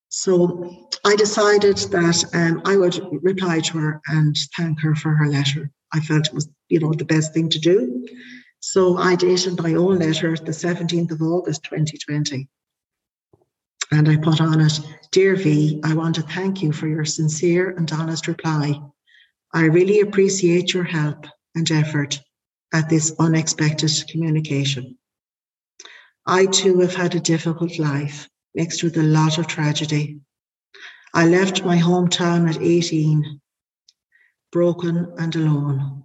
[0.09, 5.27] So I decided that um, I would reply to her and thank her for her
[5.27, 5.71] letter.
[5.93, 8.07] I felt it was, you know, the best thing to do.
[8.59, 12.47] So I dated my own letter the 17th of August 2020.
[13.91, 14.79] And I put on it,
[15.11, 18.79] Dear V, I want to thank you for your sincere and honest reply.
[19.53, 21.25] I really appreciate your help
[21.55, 22.19] and effort
[22.73, 24.97] at this unexpected communication.
[26.25, 30.19] I too have had a difficult life mixed with a lot of tragedy.
[31.13, 33.41] I left my hometown at 18,
[34.51, 36.03] broken and alone,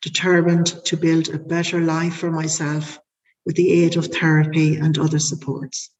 [0.00, 2.98] determined to build a better life for myself
[3.44, 5.90] with the aid of therapy and other supports.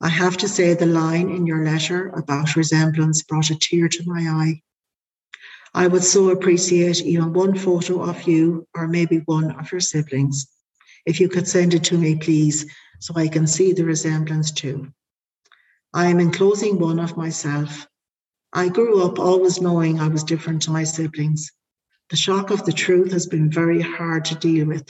[0.00, 4.04] I have to say, the line in your letter about resemblance brought a tear to
[4.04, 4.62] my eye
[5.76, 10.46] I would so appreciate even one photo of you or maybe one of your siblings.
[11.04, 12.64] If you could send it to me, please,
[12.98, 14.88] so I can see the resemblance too.
[15.92, 17.86] I am enclosing one of myself.
[18.54, 21.52] I grew up always knowing I was different to my siblings.
[22.08, 24.88] The shock of the truth has been very hard to deal with,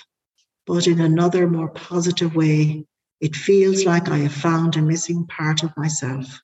[0.68, 2.86] but in another, more positive way,
[3.20, 6.38] it feels like I have found a missing part of myself.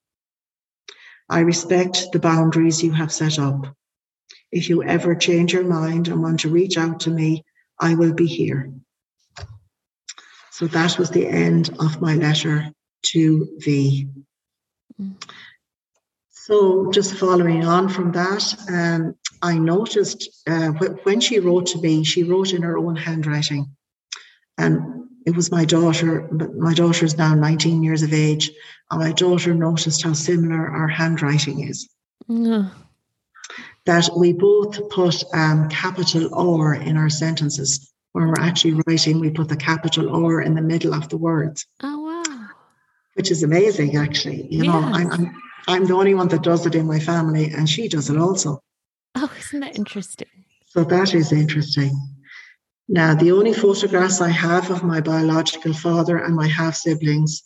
[1.29, 3.77] I respect the boundaries you have set up.
[4.53, 7.45] If you ever change your mind and want to reach out to me,
[7.81, 8.71] I will be here.
[10.51, 12.71] So that was the end of my letter
[13.07, 14.09] to V.
[16.29, 20.73] So, just following on from that, um, I noticed uh,
[21.05, 23.75] when she wrote to me, she wrote in her own handwriting.
[24.59, 28.51] And it was my daughter, but my daughter is now 19 years of age.
[28.91, 31.89] And my daughter noticed how similar our handwriting is.
[32.29, 32.71] Mm
[33.87, 37.93] that we both put um, capital R in our sentences.
[38.13, 41.67] When we're actually writing, we put the capital R in the middle of the words.
[41.83, 42.49] Oh, wow.
[43.15, 44.47] Which is amazing, actually.
[44.51, 47.69] You know, I'm, I'm, I'm the only one that does it in my family, and
[47.69, 48.61] she does it also.
[49.15, 50.29] Oh, isn't that interesting?
[50.67, 51.93] So that is interesting.
[52.89, 57.43] Now, the only photographs I have of my biological father and my half siblings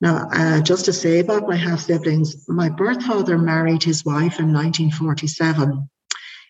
[0.00, 4.38] now, uh, just to say about my half siblings, my birth father married his wife
[4.38, 5.88] in 1947.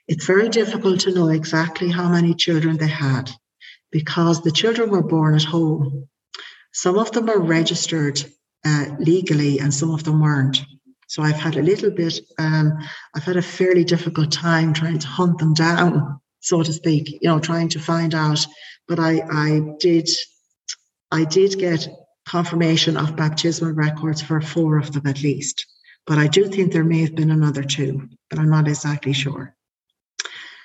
[0.06, 3.30] It's very difficult to know exactly how many children they had
[3.90, 6.08] because the children were born at home.
[6.72, 8.22] Some of them were registered
[8.66, 10.62] uh, legally and some of them weren't.
[11.06, 12.78] So I've had a little bit, um,
[13.14, 17.30] I've had a fairly difficult time trying to hunt them down, so to speak, you
[17.30, 18.44] know, trying to find out.
[18.86, 20.10] But I, I did,
[21.10, 21.88] I did get
[22.28, 25.66] confirmation of baptismal records for four of them at least.
[26.06, 29.54] But I do think there may have been another two, but I'm not exactly sure.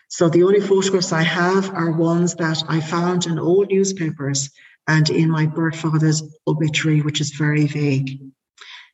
[0.09, 4.49] So the only photographs I have are ones that I found in old newspapers
[4.87, 8.19] and in my birth father's obituary, which is very vague.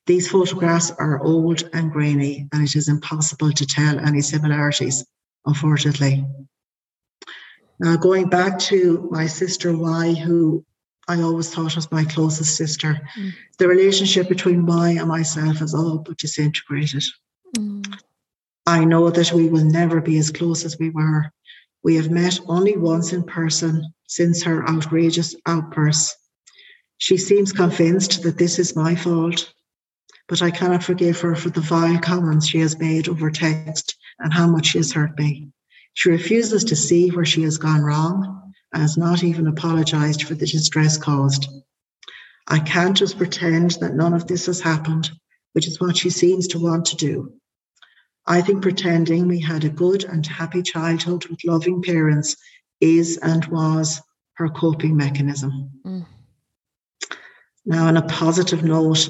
[0.05, 5.05] These photographs are old and grainy, and it is impossible to tell any similarities,
[5.45, 6.25] unfortunately.
[7.79, 10.65] Now, going back to my sister Y, who
[11.09, 13.01] I always thought was my closest sister.
[13.17, 13.33] Mm.
[13.57, 17.03] The relationship between my and myself is all but disintegrated.
[17.57, 17.99] Mm.
[18.67, 21.31] I know that we will never be as close as we were.
[21.83, 26.15] We have met only once in person since her outrageous outburst.
[26.99, 29.51] She seems convinced that this is my fault,
[30.27, 34.31] but I cannot forgive her for the vile comments she has made over text and
[34.31, 35.49] how much she has hurt me.
[35.95, 40.45] She refuses to see where she has gone wrong has not even apologized for the
[40.45, 41.47] distress caused.
[42.47, 45.11] I can't just pretend that none of this has happened,
[45.53, 47.33] which is what she seems to want to do.
[48.25, 52.35] I think pretending we had a good and happy childhood with loving parents
[52.79, 54.01] is and was
[54.33, 55.71] her coping mechanism.
[55.85, 56.05] Mm.
[57.65, 59.09] Now, on a positive note,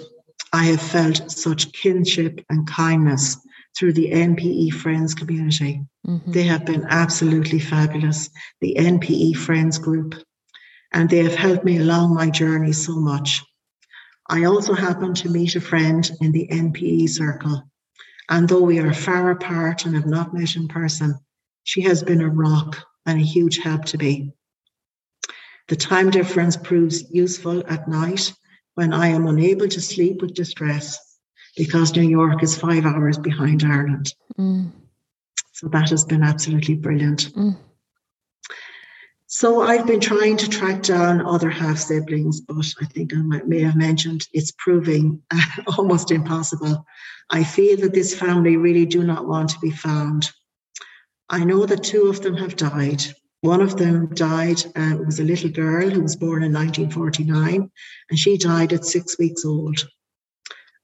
[0.51, 3.37] I have felt such kinship and kindness
[3.79, 5.81] through the NPE Friends community.
[6.05, 6.31] Mm-hmm.
[6.31, 10.15] They have been absolutely fabulous, the NPE Friends group,
[10.91, 13.41] and they have helped me along my journey so much.
[14.27, 17.63] I also happened to meet a friend in the NPE circle,
[18.29, 21.17] and though we are far apart and have not met in person,
[21.63, 24.33] she has been a rock and a huge help to me.
[25.69, 28.33] The time difference proves useful at night
[28.73, 31.08] when I am unable to sleep with distress
[31.59, 34.15] because New York is five hours behind Ireland.
[34.37, 34.71] Mm.
[35.51, 37.33] So that has been absolutely brilliant.
[37.35, 37.57] Mm.
[39.27, 43.45] So I've been trying to track down other half siblings, but I think I might,
[43.45, 45.21] may have mentioned it's proving
[45.77, 46.85] almost impossible.
[47.29, 50.31] I feel that this family really do not want to be found.
[51.29, 53.03] I know that two of them have died.
[53.41, 57.69] One of them died, uh, was a little girl who was born in 1949,
[58.09, 59.85] and she died at six weeks old.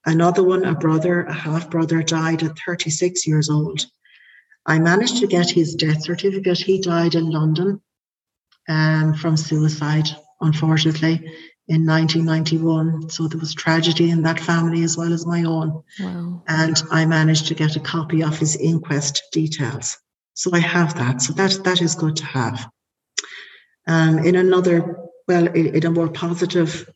[0.06, 3.86] Another one, a brother, a half brother, died at 36 years old.
[4.66, 6.60] I managed to get his death certificate.
[6.60, 7.82] He died in London
[8.68, 10.08] um, from suicide,
[10.42, 11.16] unfortunately,
[11.68, 13.10] in 1991.
[13.10, 15.84] So there was tragedy in that family as well as my own.
[16.00, 16.44] Wow.
[16.48, 19.98] And I managed to get a copy of his inquest details.
[20.34, 21.22] So I have that.
[21.22, 22.70] So that that is good to have.
[23.88, 24.98] Um, in another,
[25.28, 26.90] well, in, in a more positive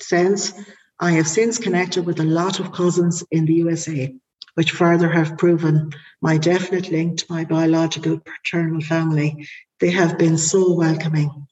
[0.00, 0.52] sense,
[0.98, 4.14] I have since connected with a lot of cousins in the USA,
[4.54, 5.92] which further have proven
[6.22, 9.46] my definite link to my biological paternal family.
[9.78, 11.48] They have been so welcoming,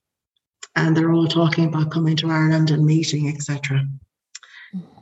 [0.75, 3.87] and they're all talking about coming to Ireland and meeting, etc.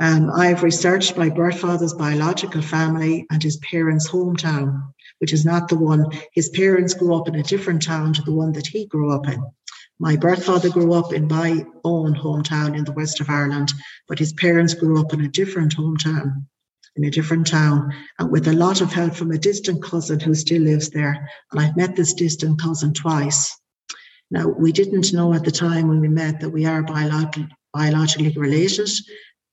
[0.00, 5.68] Um, I've researched my birth father's biological family and his parents' hometown, which is not
[5.68, 6.06] the one.
[6.32, 9.28] His parents grew up in a different town to the one that he grew up
[9.28, 9.40] in.
[10.02, 13.72] My birth father grew up in my own hometown in the west of Ireland,
[14.08, 16.44] but his parents grew up in a different hometown,
[16.96, 20.34] in a different town, and with a lot of help from a distant cousin who
[20.34, 21.30] still lives there.
[21.52, 23.56] And I've met this distant cousin twice.
[24.28, 28.30] Now, we didn't know at the time when we met that we are biolog- biologically
[28.30, 28.90] related.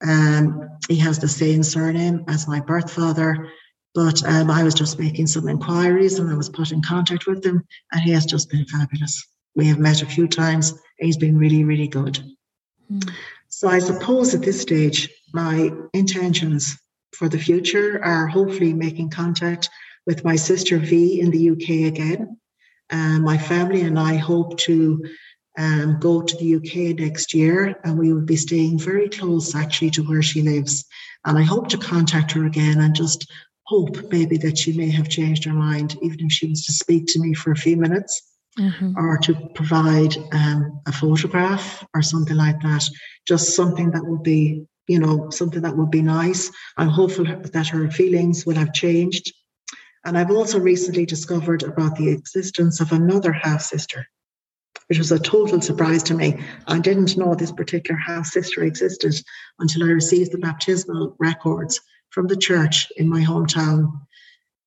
[0.02, 3.50] Um, he has the same surname as my birth father,
[3.94, 7.46] but um, I was just making some inquiries and I was put in contact with
[7.46, 9.24] him, and he has just been fabulous.
[9.56, 10.74] We have met a few times.
[10.98, 12.20] He's been really, really good.
[12.92, 13.10] Mm.
[13.50, 16.78] So I suppose at this stage, my intentions
[17.14, 19.70] for the future are hopefully making contact
[20.06, 22.38] with my sister V in the UK again.
[22.92, 25.04] Uh, my family and I hope to
[25.58, 29.92] um, go to the UK next year, and we will be staying very close actually
[29.92, 30.86] to where she lives.
[31.26, 33.30] And I hope to contact her again and just
[33.64, 37.08] hope maybe that she may have changed her mind, even if she was to speak
[37.08, 38.29] to me for a few minutes
[38.60, 38.98] mm-hmm.
[38.98, 42.88] or to provide um, a photograph or something like that.
[43.28, 46.52] Just something that would be, you know, something that would be nice.
[46.78, 49.34] I'm hopeful that her feelings will have changed.
[50.06, 54.06] And I've also recently discovered about the existence of another half sister,
[54.88, 56.40] which was a total surprise to me.
[56.68, 59.16] I didn't know this particular half sister existed
[59.60, 61.82] until I received the baptismal records
[62.12, 64.02] from the church in my hometown.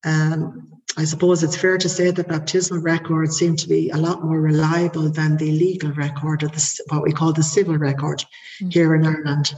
[0.05, 4.23] Um, I suppose it's fair to say that baptismal records seem to be a lot
[4.23, 8.69] more reliable than the legal record, or the, what we call the civil record mm-hmm.
[8.69, 9.55] here in Ireland.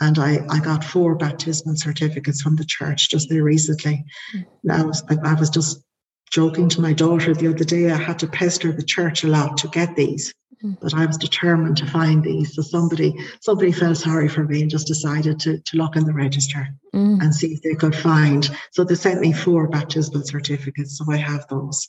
[0.00, 4.04] And I, I got four baptismal certificates from the church just there recently.
[4.34, 4.48] Mm-hmm.
[4.62, 5.82] Now, I, I was just
[6.30, 9.56] joking to my daughter the other day, I had to pester the church a lot
[9.58, 10.32] to get these.
[10.66, 10.78] Mm.
[10.80, 12.54] But I was determined to find these.
[12.54, 16.12] So somebody somebody felt sorry for me and just decided to, to look in the
[16.12, 17.20] register mm.
[17.20, 18.50] and see if they could find.
[18.72, 20.98] So they sent me four baptismal certificates.
[20.98, 21.88] So I have those.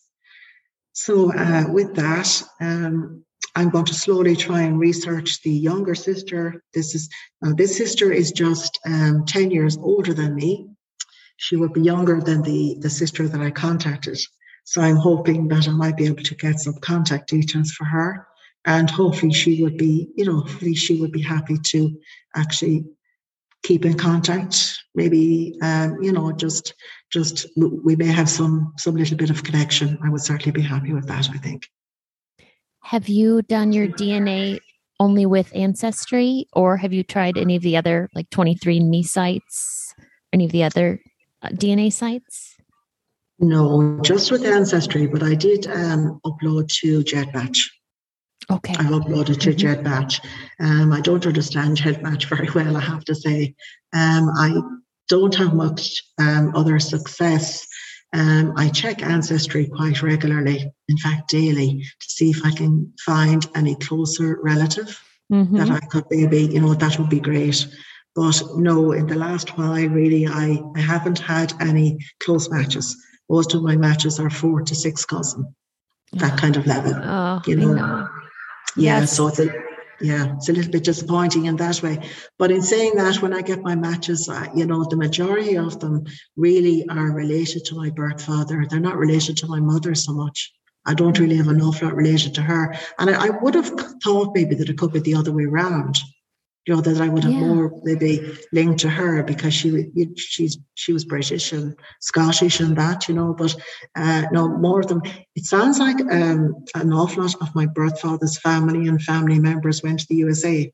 [0.93, 3.23] So uh, with that, um,
[3.55, 6.63] I'm going to slowly try and research the younger sister.
[6.73, 7.09] This is
[7.41, 10.67] now this sister is just um, 10 years older than me.
[11.37, 14.19] She would be younger than the, the sister that I contacted.
[14.63, 18.27] So I'm hoping that I might be able to get some contact details for her
[18.67, 21.97] and hopefully she would be, you know, hopefully she would be happy to
[22.35, 22.85] actually
[23.63, 24.77] keep in contact.
[24.93, 26.73] Maybe, um, you know, just
[27.09, 29.97] just we may have some some little bit of connection.
[30.03, 31.29] I would certainly be happy with that.
[31.33, 31.67] I think.
[32.83, 34.59] Have you done your DNA
[34.99, 39.93] only with Ancestry, or have you tried any of the other like 23andMe sites,
[40.33, 40.99] any of the other
[41.41, 42.55] uh, DNA sites?
[43.39, 47.59] No, just with Ancestry, but I did um, upload to GEDmatch.
[48.49, 48.73] Okay.
[48.77, 49.81] I've uploaded to mm-hmm.
[49.81, 50.21] GEDmatch.
[50.59, 53.55] Um, I don't understand GEDmatch very well, I have to say.
[53.93, 54.61] Um, I
[55.09, 57.67] don't have much um, other success.
[58.13, 63.45] Um, I check Ancestry quite regularly, in fact, daily, to see if I can find
[63.53, 64.97] any closer relative
[65.31, 65.57] mm-hmm.
[65.57, 67.67] that I could maybe, you know, that would be great.
[68.15, 72.95] But no, in the last while, really, I, I haven't had any close matches.
[73.29, 75.53] Most of my matches are four to six cousin,
[76.13, 76.93] that kind of level.
[76.95, 77.73] Oh, you know.
[77.73, 78.07] know.
[78.77, 79.13] Yeah, yes.
[79.13, 79.49] so it's a,
[79.99, 81.99] yeah, it's a little bit disappointing in that way.
[82.37, 85.79] But in saying that, when I get my matches, uh, you know, the majority of
[85.79, 86.05] them
[86.35, 88.65] really are related to my birth father.
[88.69, 90.53] They're not related to my mother so much.
[90.85, 92.75] I don't really have an awful lot related to her.
[92.99, 93.71] And I, I would have
[94.03, 95.97] thought maybe that it could be the other way around
[96.67, 97.39] you know that I would have yeah.
[97.39, 99.87] more maybe linked to her because she
[100.17, 103.55] she's she was British and Scottish and that you know but
[103.95, 105.01] uh, no more of them.
[105.35, 109.81] It sounds like um, an awful lot of my birth father's family and family members
[109.81, 110.71] went to the USA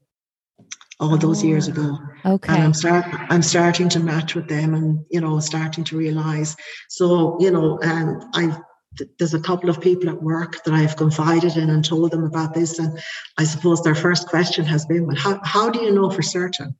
[0.99, 1.97] all those oh, years ago.
[2.25, 2.53] Okay.
[2.53, 6.55] And I'm start I'm starting to match with them and you know starting to realize.
[6.89, 8.57] So you know um, I
[9.17, 12.53] there's a couple of people at work that I've confided in and told them about
[12.53, 12.79] this.
[12.79, 12.99] And
[13.37, 16.75] I suppose their first question has been, well, how, how do you know for certain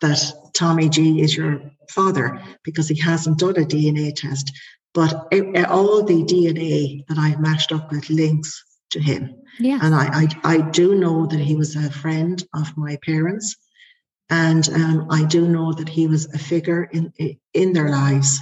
[0.00, 0.20] that
[0.54, 2.40] Tommy G is your father?
[2.64, 4.52] Because he hasn't done a DNA test.
[4.92, 9.36] But it, all the DNA that I've matched up with links to him.
[9.58, 9.78] Yeah.
[9.82, 13.56] And I, I, I do know that he was a friend of my parents.
[14.30, 17.12] And um, I do know that he was a figure in
[17.52, 18.38] in their lives,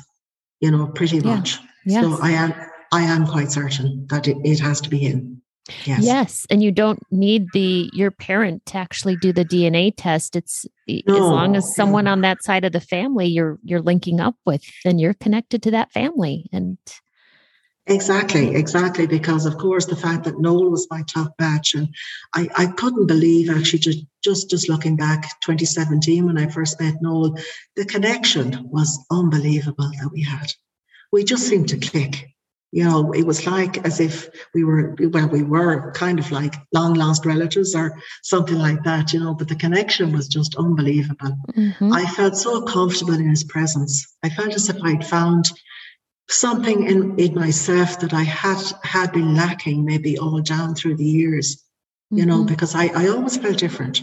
[0.61, 1.57] you know, pretty much.
[1.57, 1.63] Yeah.
[1.87, 2.05] Yes.
[2.05, 2.55] So I am
[2.93, 5.43] I am quite certain that it, it has to be him.
[5.85, 6.03] Yes.
[6.03, 10.35] Yes, and you don't need the your parent to actually do the DNA test.
[10.35, 14.19] It's no, as long as someone on that side of the family you're you're linking
[14.19, 16.49] up with, then you're connected to that family.
[16.53, 16.79] And
[17.89, 19.07] Exactly, exactly.
[19.07, 21.89] Because of course the fact that Noel was my top batch, and
[22.35, 27.01] I, I couldn't believe actually just just just looking back 2017 when I first met
[27.01, 27.37] Noel,
[27.77, 30.53] the connection was unbelievable that we had.
[31.13, 32.29] We just seemed to click
[32.71, 36.55] you know, it was like as if we were, well, we were kind of like
[36.73, 41.35] long lost relatives or something like that, you know, but the connection was just unbelievable.
[41.57, 41.93] Mm-hmm.
[41.93, 44.15] I felt so comfortable in his presence.
[44.23, 45.51] I felt as if I'd found
[46.29, 51.05] something in, in myself that I had had been lacking maybe all down through the
[51.05, 52.19] years, mm-hmm.
[52.19, 52.49] you know, mm-hmm.
[52.49, 54.03] because I, I always felt different.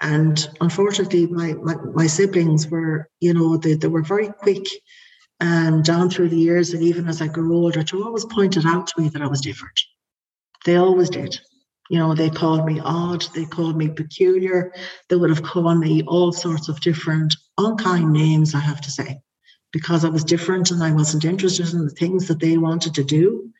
[0.00, 4.66] And unfortunately, my, my, my siblings were, you know, they, they were very quick
[5.40, 8.86] um, down through the years, and even as I grew older, to always pointed out
[8.88, 9.78] to me that I was different.
[10.64, 11.38] They always did.
[11.90, 14.72] You know, they called me odd, they called me peculiar,
[15.08, 19.20] they would have called me all sorts of different unkind names, I have to say,
[19.72, 23.04] because I was different and I wasn't interested in the things that they wanted to
[23.04, 23.50] do.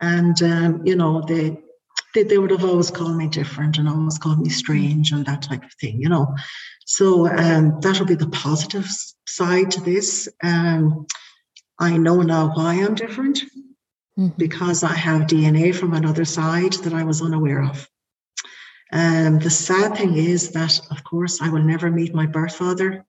[0.00, 1.58] And, um, you know, they,
[2.14, 5.42] they, they would have always called me different and always called me strange and that
[5.42, 6.34] type of thing, you know.
[6.86, 8.88] So um, that will be the positive
[9.26, 10.28] side to this.
[10.42, 11.06] Um,
[11.78, 13.42] I know now why I'm different
[14.18, 14.28] mm-hmm.
[14.36, 17.88] because I have DNA from another side that I was unaware of.
[18.92, 23.06] Um, the sad thing is that, of course, I will never meet my birth father.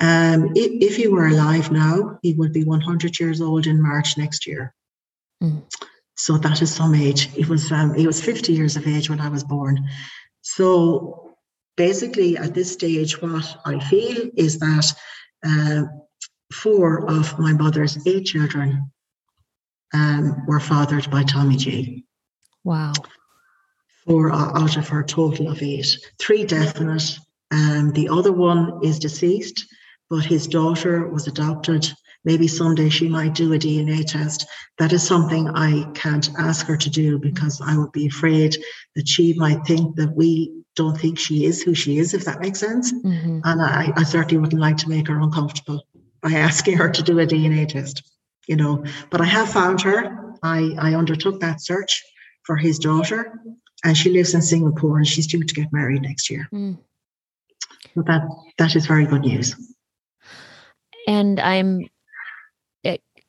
[0.00, 4.16] Um, if, if, he were alive now, he would be 100 years old in March
[4.16, 4.74] next year.
[5.42, 5.62] Mm.
[6.16, 7.30] So that is some age.
[7.32, 9.86] He was um, he was 50 years of age when I was born.
[10.40, 11.31] So
[11.76, 14.92] basically, at this stage, what I feel is that
[15.44, 15.82] uh,
[16.52, 18.90] four of my mother's eight children
[19.94, 22.04] um, were fathered by Tommy G.
[22.64, 22.92] Wow.
[24.06, 25.98] Four out of her total of eight.
[26.18, 27.18] Three definite.
[27.50, 29.66] Um, the other one is deceased,
[30.08, 31.92] but his daughter was adopted.
[32.24, 34.46] Maybe someday she might do a DNA test.
[34.78, 38.56] That is something I can't ask her to do because I would be afraid
[38.94, 42.40] that she might think that we don't think she is who she is, if that
[42.40, 42.92] makes sense.
[42.92, 43.40] Mm-hmm.
[43.44, 45.82] And I, I certainly wouldn't like to make her uncomfortable
[46.22, 48.02] by asking her to do a DNA test,
[48.46, 48.84] you know.
[49.10, 50.36] But I have found her.
[50.42, 52.02] I, I undertook that search
[52.44, 53.40] for his daughter,
[53.84, 56.48] and she lives in Singapore and she's due to get married next year.
[56.52, 56.78] Mm.
[57.94, 58.22] So that
[58.58, 59.54] that is very good news.
[61.06, 61.88] And I'm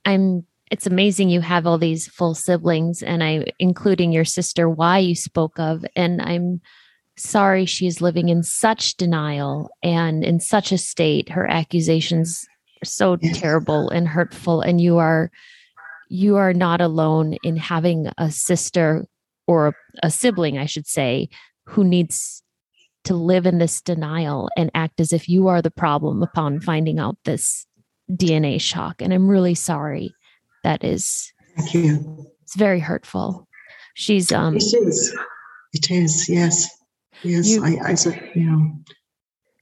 [0.05, 4.97] I'm it's amazing you have all these full siblings and I including your sister Y
[4.99, 6.61] you spoke of and I'm
[7.15, 12.43] sorry she's living in such denial and in such a state her accusations
[12.81, 13.39] are so yes.
[13.39, 15.31] terrible and hurtful and you are
[16.09, 19.05] you are not alone in having a sister
[19.47, 19.73] or a,
[20.03, 21.29] a sibling I should say
[21.67, 22.41] who needs
[23.03, 26.99] to live in this denial and act as if you are the problem upon finding
[26.99, 27.67] out this
[28.15, 30.13] DNA shock and I'm really sorry
[30.63, 32.27] that is thank you.
[32.43, 33.47] It's very hurtful.
[33.95, 35.17] She's um it is.
[35.73, 36.69] It is yes.
[37.23, 37.95] Yes you, i i
[38.35, 38.71] you know.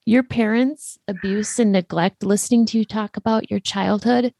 [0.05, 4.33] Your parents abuse and neglect listening to you talk about your childhood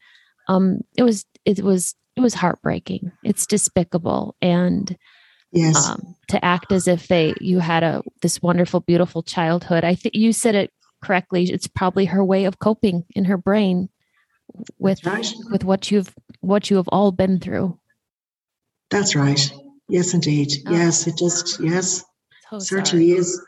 [0.47, 3.11] um it was it was it was heartbreaking.
[3.23, 4.35] It's despicable.
[4.41, 4.97] And
[5.51, 5.89] yes.
[5.89, 9.83] um, to act as if they you had a this wonderful beautiful childhood.
[9.83, 10.71] I think you said it
[11.03, 11.43] correctly.
[11.45, 13.89] It's probably her way of coping in her brain
[14.79, 15.31] with right.
[15.49, 17.77] with what you've what you have all been through.
[18.89, 19.51] That's right.
[19.87, 20.51] Yes, indeed.
[20.67, 20.71] Oh.
[20.71, 22.03] Yes, it just yes,
[22.49, 23.19] so certainly sorry.
[23.19, 23.41] is.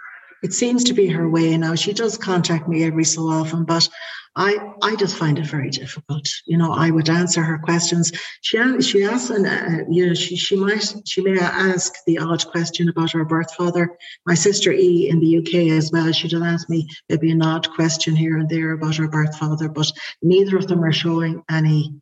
[0.44, 1.74] It seems to be her way now.
[1.76, 3.88] She does contact me every so often, but
[4.36, 6.28] I I just find it very difficult.
[6.46, 8.12] You know, I would answer her questions.
[8.42, 12.46] She she asks, and uh, you know, she she might she may ask the odd
[12.48, 13.96] question about her birth father.
[14.26, 16.12] My sister E in the UK as well.
[16.12, 19.70] She does ask me maybe an odd question here and there about her birth father,
[19.70, 21.94] but neither of them are showing any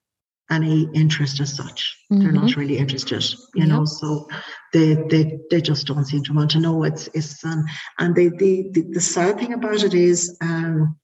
[0.50, 1.98] any interest as such.
[2.12, 2.24] Mm-hmm.
[2.24, 2.60] They're not mm-hmm.
[2.60, 3.24] really interested,
[3.56, 3.68] you yep.
[3.68, 3.86] know.
[3.86, 4.30] So
[4.72, 6.84] they they they just don't seem to want to know.
[6.84, 7.66] It's it's um,
[8.00, 10.98] and they, the, the the sad thing about it is um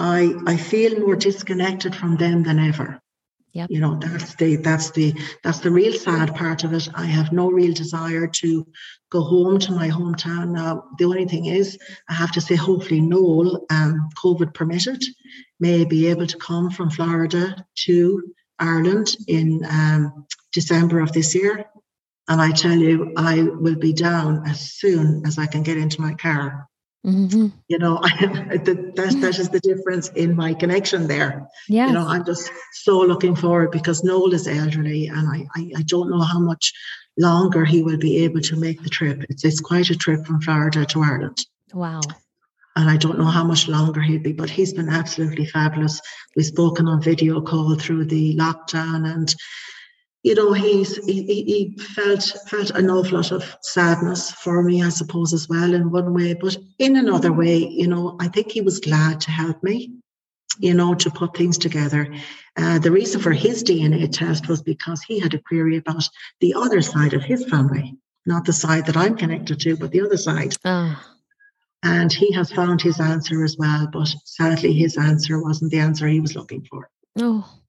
[0.00, 3.00] I I feel more disconnected from them than ever.
[3.52, 3.66] Yeah.
[3.68, 6.88] You know, that's the that's the that's the real sad part of it.
[6.94, 8.66] I have no real desire to
[9.10, 10.84] go home to my hometown now.
[10.98, 11.76] The only thing is,
[12.08, 15.02] I have to say, hopefully, Noel, um, COVID permitted,
[15.58, 18.22] may be able to come from Florida to
[18.58, 21.66] Ireland in um, December of this year.
[22.28, 26.00] And I tell you, I will be down as soon as I can get into
[26.00, 26.69] my car
[27.04, 27.46] Mm-hmm.
[27.68, 31.48] You know, I, that, that is the difference in my connection there.
[31.68, 31.86] Yeah.
[31.88, 35.82] You know, I'm just so looking forward because Noel is elderly and I, I, I,
[35.82, 36.72] don't know how much
[37.18, 39.24] longer he will be able to make the trip.
[39.30, 41.38] It's, it's quite a trip from Florida to Ireland.
[41.72, 42.00] Wow.
[42.76, 46.00] And I don't know how much longer he'll be, but he's been absolutely fabulous.
[46.36, 49.34] We've spoken on video call through the lockdown and
[50.22, 54.90] you know, he's he, he felt felt an awful lot of sadness for me, I
[54.90, 56.34] suppose, as well in one way.
[56.34, 59.94] But in another way, you know, I think he was glad to help me,
[60.58, 62.14] you know, to put things together.
[62.56, 66.06] Uh, the reason for his DNA test was because he had a query about
[66.40, 67.96] the other side of his family,
[68.26, 70.54] not the side that I'm connected to, but the other side.
[70.66, 71.02] Oh.
[71.82, 76.06] And he has found his answer as well, but sadly, his answer wasn't the answer
[76.06, 76.90] he was looking for.
[77.18, 77.59] Oh.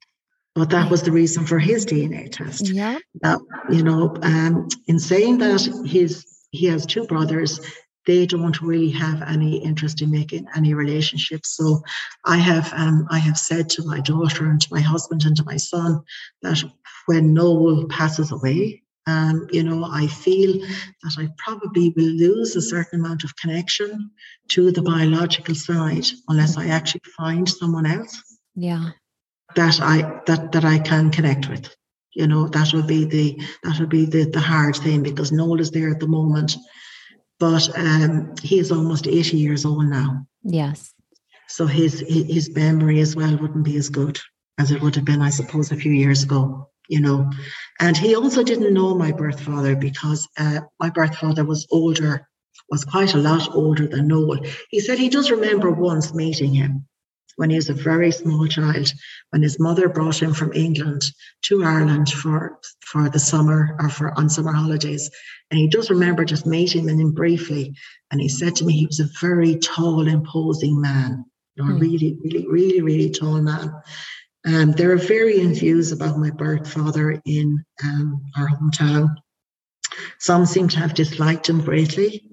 [0.54, 2.68] But that was the reason for his DNA test.
[2.68, 3.00] Yeah.
[3.24, 7.62] Now, you know, um, in saying that his he has two brothers,
[8.06, 11.56] they don't really have any interest in making any relationships.
[11.56, 11.82] So
[12.26, 15.44] I have um, I have said to my daughter and to my husband and to
[15.46, 16.02] my son
[16.42, 16.62] that
[17.06, 20.60] when Noel passes away, um, you know, I feel
[21.04, 24.12] that I probably will lose a certain amount of connection
[24.50, 28.22] to the biological side unless I actually find someone else.
[28.56, 28.92] Yeah
[29.56, 31.76] that I that that I can connect with.
[32.14, 35.62] You know, that would be the that would be the the hard thing because Noel
[35.62, 36.56] is there at the moment,
[37.40, 40.26] but um, he is almost eighty years old now.
[40.44, 40.94] Yes.
[41.48, 44.20] So his his memory as well wouldn't be as good
[44.58, 46.70] as it would have been, I suppose, a few years ago.
[46.90, 47.32] You know,
[47.80, 52.28] and he also didn't know my birth father because uh, my birth father was older,
[52.70, 54.40] was quite a lot older than Noel.
[54.70, 56.86] He said he does remember once meeting him,
[57.36, 58.92] when he was a very small child,
[59.30, 61.02] when his mother brought him from England
[61.44, 65.10] to Ireland for, for the summer or for on summer holidays.
[65.50, 67.76] And he does remember just meeting him briefly.
[68.12, 71.26] And he said to me he was a very tall, imposing man.
[71.56, 71.82] You know, mm.
[71.82, 73.74] really, really, really, really tall man.
[74.46, 79.16] Um, there are varying views about my birth father in um, our hometown.
[80.20, 82.26] Some seem to have disliked him greatly,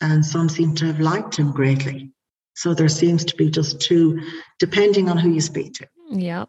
[0.00, 2.12] and some seem to have liked him greatly.
[2.58, 4.20] So there seems to be just two,
[4.58, 5.86] depending on who you speak to.
[6.10, 6.46] Yeah.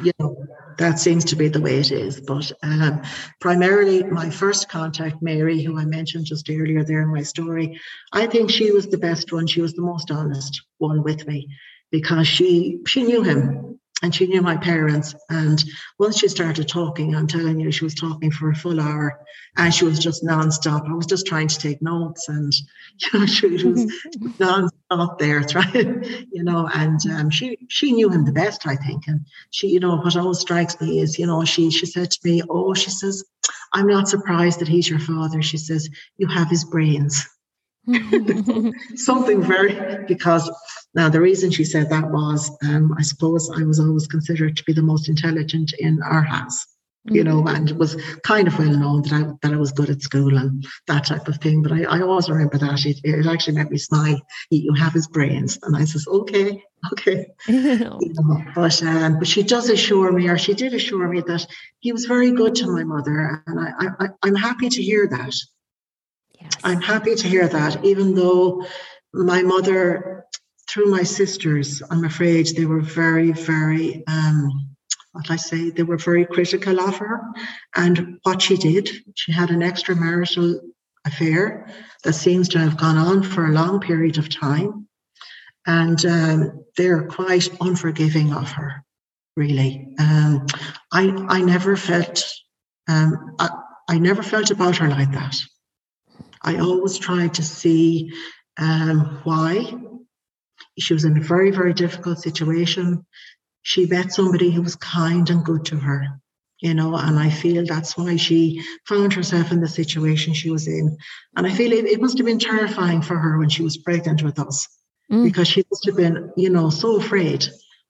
[0.00, 0.46] You know,
[0.78, 2.22] that seems to be the way it is.
[2.22, 3.02] But um,
[3.38, 7.78] primarily, my first contact, Mary, who I mentioned just earlier there in my story,
[8.14, 9.46] I think she was the best one.
[9.46, 11.48] She was the most honest one with me
[11.90, 13.75] because she she knew him.
[14.02, 15.14] And she knew my parents.
[15.30, 15.62] And
[15.98, 19.18] once she started talking, I'm telling you, she was talking for a full hour
[19.56, 20.88] and she was just nonstop.
[20.88, 22.52] I was just trying to take notes and,
[22.98, 23.62] you know, she was
[24.38, 29.06] nonstop there trying, you know, and um, she, she knew him the best, I think.
[29.06, 32.18] And she, you know, what always strikes me is, you know, she, she said to
[32.22, 33.24] me, oh, she says,
[33.72, 35.40] I'm not surprised that he's your father.
[35.40, 35.88] She says,
[36.18, 37.26] you have his brains.
[38.96, 40.50] something very because
[40.94, 44.64] now the reason she said that was um, I suppose I was always considered to
[44.64, 46.66] be the most intelligent in our house
[47.08, 47.54] you know, mm-hmm.
[47.54, 50.36] and it was kind of well known that I that I was good at school
[50.36, 51.62] and that type of thing.
[51.62, 54.20] But I, I always remember that it, it actually made me smile.
[54.50, 56.62] You have his brains, and I says, okay,
[56.92, 57.26] okay.
[57.48, 61.46] you know, but um, but she does assure me, or she did assure me that
[61.80, 65.34] he was very good to my mother, and I, I I'm happy to hear that.
[66.40, 66.52] Yes.
[66.64, 68.64] I'm happy to hear that, even though
[69.12, 70.24] my mother,
[70.68, 74.76] through my sisters, I'm afraid they were very, very, um,
[75.12, 77.20] what I say, they were very critical of her
[77.74, 78.90] and what she did.
[79.14, 80.60] She had an extramarital
[81.06, 81.68] affair
[82.02, 84.88] that seems to have gone on for a long period of time.
[85.66, 88.84] And um, they're quite unforgiving of her,
[89.36, 89.88] really.
[89.98, 90.46] Um,
[90.92, 92.22] I, I never felt,
[92.88, 93.48] um, I,
[93.88, 95.40] I never felt about her like that.
[96.46, 98.12] I always tried to see
[98.58, 99.74] um, why.
[100.78, 103.04] She was in a very, very difficult situation.
[103.62, 106.06] She met somebody who was kind and good to her,
[106.60, 110.68] you know, and I feel that's why she found herself in the situation she was
[110.68, 110.96] in.
[111.36, 114.22] And I feel it, it must have been terrifying for her when she was pregnant
[114.22, 114.68] with us
[115.10, 115.24] mm.
[115.24, 117.46] because she must have been, you know, so afraid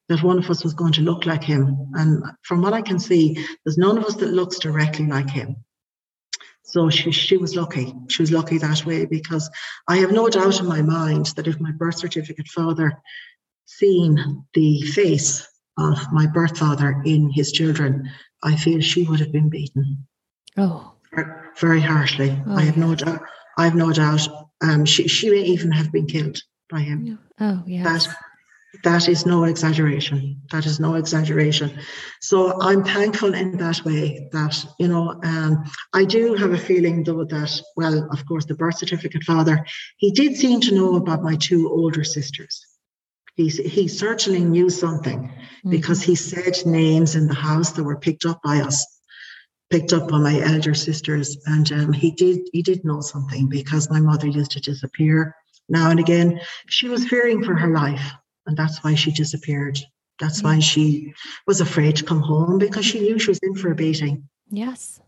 [0.08, 1.90] that one of us was going to look like him.
[1.94, 5.56] And from what I can see, there's none of us that looks directly like him.
[6.76, 7.94] So she, she was lucky.
[8.08, 9.48] She was lucky that way because
[9.88, 13.00] I have no doubt in my mind that if my birth certificate father
[13.64, 15.48] seen the face
[15.78, 18.10] of my birth father in his children,
[18.44, 20.06] I feel she would have been beaten.
[20.58, 20.92] Oh.
[21.58, 22.38] Very harshly.
[22.46, 23.22] Oh, I have no doubt.
[23.56, 24.28] I have no doubt.
[24.62, 27.18] Um, she, she may even have been killed by him.
[27.40, 27.84] Oh, yeah.
[27.84, 28.06] That
[28.82, 30.42] that is no exaggeration.
[30.50, 31.78] That is no exaggeration.
[32.20, 37.04] So I'm thankful in that way that, you know, um, I do have a feeling
[37.04, 39.64] though that, well, of course, the birth certificate father,
[39.98, 42.66] he did seem to know about my two older sisters.
[43.34, 45.70] He, he certainly knew something mm-hmm.
[45.70, 48.84] because he said names in the house that were picked up by us
[49.68, 53.90] picked up by my elder sisters and um, he did he did know something because
[53.90, 55.34] my mother used to disappear
[55.68, 58.12] now and again she was fearing for her life
[58.46, 59.78] and that's why she disappeared.
[60.18, 61.12] That's why she
[61.46, 64.28] was afraid to come home because she knew she was in for a beating.
[64.50, 65.00] Yes.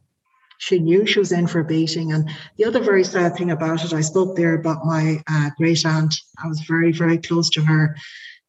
[0.59, 2.12] She knew she was in for a beating.
[2.12, 5.86] And the other very sad thing about it, I spoke there about my uh, great
[5.86, 6.14] aunt.
[6.43, 7.97] I was very, very close to her.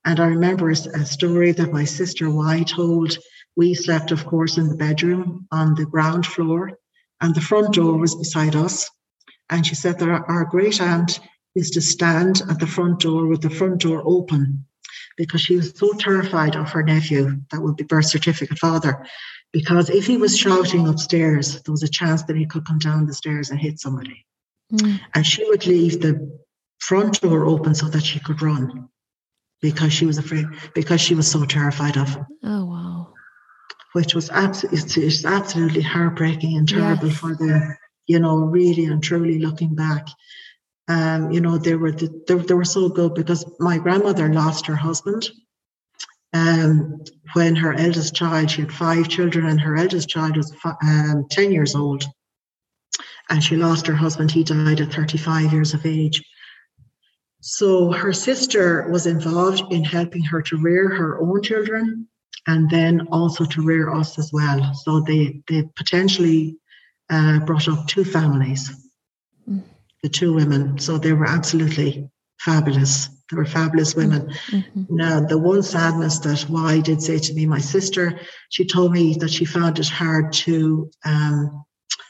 [0.06, 3.18] And I remember a, a story that my sister Y told.
[3.56, 6.80] We slept, of course, in the bedroom on the ground floor,
[7.20, 8.90] and the front door was beside us.
[9.50, 11.20] And she said that our, our great aunt
[11.56, 14.66] used to stand at the front door with the front door open
[15.20, 19.06] because she was so terrified of her nephew, that would be birth certificate father,
[19.52, 23.06] because if he was shouting upstairs, there was a chance that he could come down
[23.06, 24.26] the stairs and hit somebody.
[24.72, 25.02] Mm.
[25.14, 26.40] And she would leave the
[26.78, 28.88] front door open so that she could run
[29.62, 32.26] because she was afraid, because she was so terrified of him.
[32.46, 33.14] Oh, wow.
[33.92, 37.18] Which was absolutely, it's, absolutely heartbreaking and terrible yes.
[37.18, 37.76] for the,
[38.08, 40.08] you know, really and truly looking back
[40.90, 44.66] um, you know, they were the, they, they were so good because my grandmother lost
[44.66, 45.30] her husband
[46.34, 51.26] um, when her eldest child, she had five children, and her eldest child was um,
[51.30, 52.04] 10 years old.
[53.30, 54.32] And she lost her husband.
[54.32, 56.24] He died at 35 years of age.
[57.42, 62.08] So her sister was involved in helping her to rear her own children
[62.48, 64.74] and then also to rear us as well.
[64.74, 66.58] So they, they potentially
[67.10, 68.89] uh, brought up two families.
[70.04, 70.80] The two women.
[70.80, 72.10] So they were absolutely
[72.40, 73.10] fabulous.
[73.30, 74.30] They were fabulous women.
[74.50, 74.84] Mm-hmm.
[74.90, 78.20] Now, the one sadness that Y did say to me, my sister,
[78.50, 81.66] she told me that she found it hard to um,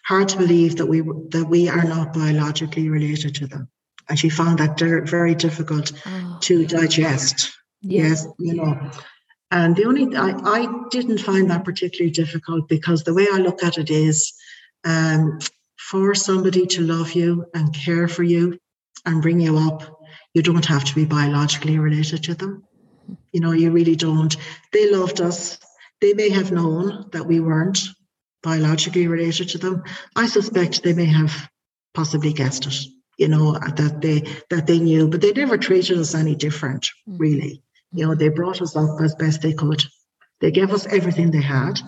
[0.05, 3.69] hard to believe that we that we are not biologically related to them,
[4.07, 4.79] and she found that
[5.09, 6.37] very difficult oh.
[6.41, 7.51] to digest.
[7.81, 8.91] Yes, you know.
[9.51, 13.63] And the only I, I didn't find that particularly difficult because the way I look
[13.63, 14.33] at it is
[14.83, 15.39] um,
[15.89, 18.59] for somebody to love you and care for you
[19.07, 19.99] and bring you up,
[20.35, 22.63] you don't have to be biologically related to them.
[23.31, 24.35] You know, you really don't.
[24.71, 25.57] They loved us.
[25.99, 27.79] They may have known that we weren't
[28.43, 29.83] biologically related to them.
[30.15, 31.49] I suspect they may have
[31.95, 32.77] possibly guessed it,
[33.17, 34.19] you know, that they
[34.51, 37.19] that they knew, but they never treated us any different, mm.
[37.19, 37.63] really.
[37.91, 39.83] You know, they brought us up as best they could.
[40.39, 41.79] They gave us everything they had,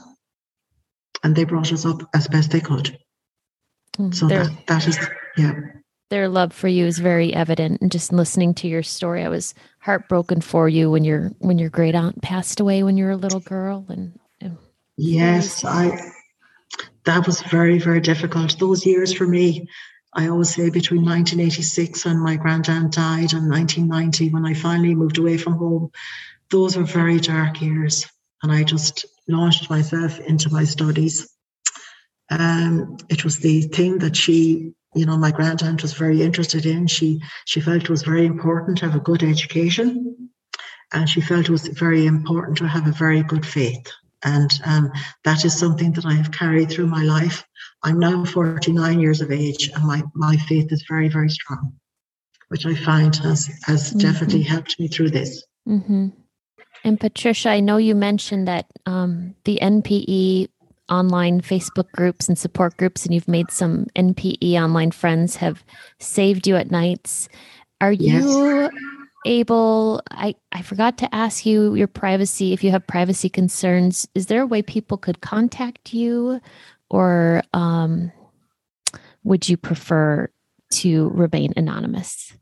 [1.24, 2.98] and they brought us up as best they could.
[3.98, 4.98] Mm, so that, that is,
[5.38, 5.54] yeah.
[6.10, 9.54] Their love for you is very evident, and just listening to your story, I was
[9.80, 13.18] heartbroken for you when your when your great aunt passed away when you were a
[13.18, 14.58] little girl, and, and
[14.98, 15.98] yes, I
[17.06, 18.60] that was very very difficult.
[18.60, 19.68] Those years for me,
[20.14, 25.18] I always say between 1986 and my granddad died in 1990 when I finally moved
[25.18, 25.92] away from home.
[26.50, 28.06] Those were very dark years,
[28.44, 31.34] and I just launched myself into my studies.
[32.32, 36.88] Um, it was the thing that she, you know, my granddaughter was very interested in.
[36.88, 40.30] She she felt it was very important to have a good education,
[40.94, 43.86] and she felt it was very important to have a very good faith.
[44.24, 44.92] And um,
[45.24, 47.44] that is something that I have carried through my life.
[47.84, 51.74] I'm now 49 years of age, and my, my faith is very, very strong,
[52.50, 54.00] which I find has, has mm-hmm.
[54.00, 55.44] definitely helped me through this.
[55.68, 56.10] Mm-hmm.
[56.84, 60.50] And Patricia, I know you mentioned that um, the NPE
[60.92, 65.64] online Facebook groups and support groups, and you've made some NPE online friends have
[66.00, 67.30] saved you at nights.
[67.80, 68.24] Are yes.
[68.24, 68.70] you
[69.26, 74.26] able i i forgot to ask you your privacy if you have privacy concerns is
[74.26, 76.42] there a way people could contact you
[76.90, 78.12] or um,
[79.24, 80.28] would you prefer
[80.72, 82.34] to remain anonymous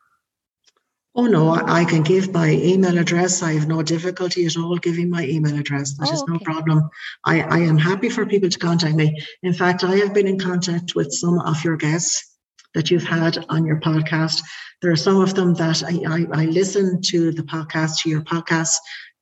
[1.19, 1.43] oh no
[1.79, 5.57] i can give my email address i have no difficulty at all giving my email
[5.59, 6.45] address That oh, is no okay.
[6.45, 6.89] problem
[7.25, 9.07] I, I am happy for people to contact me
[9.43, 12.29] in fact i have been in contact with some of your guests
[12.73, 14.41] that you've had on your podcast.
[14.81, 18.21] There are some of them that I, I, I listen to the podcast, to your
[18.21, 18.75] podcast,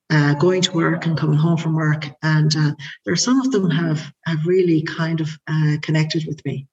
[0.10, 2.06] uh, going to work and coming home from work.
[2.22, 2.72] And uh,
[3.06, 6.68] there are some of them have, have really kind of uh, connected with me.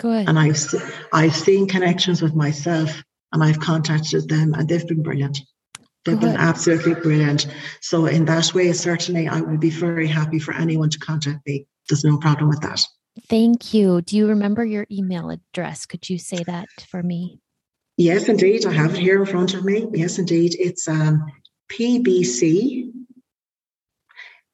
[0.00, 0.28] Good.
[0.28, 0.58] And I've,
[1.12, 3.02] I've seen connections with myself
[3.32, 5.40] and I've contacted them and they've been brilliant.
[6.04, 6.26] They've Good.
[6.26, 7.46] been absolutely brilliant.
[7.80, 11.66] So in that way, certainly I would be very happy for anyone to contact me.
[11.88, 12.82] There's no problem with that.
[13.28, 14.00] Thank you.
[14.02, 15.86] Do you remember your email address?
[15.86, 17.40] Could you say that for me?
[17.96, 18.64] Yes, indeed.
[18.64, 19.86] I have it here in front of me.
[19.92, 20.54] Yes, indeed.
[20.58, 21.26] It's um,
[21.70, 22.92] PBC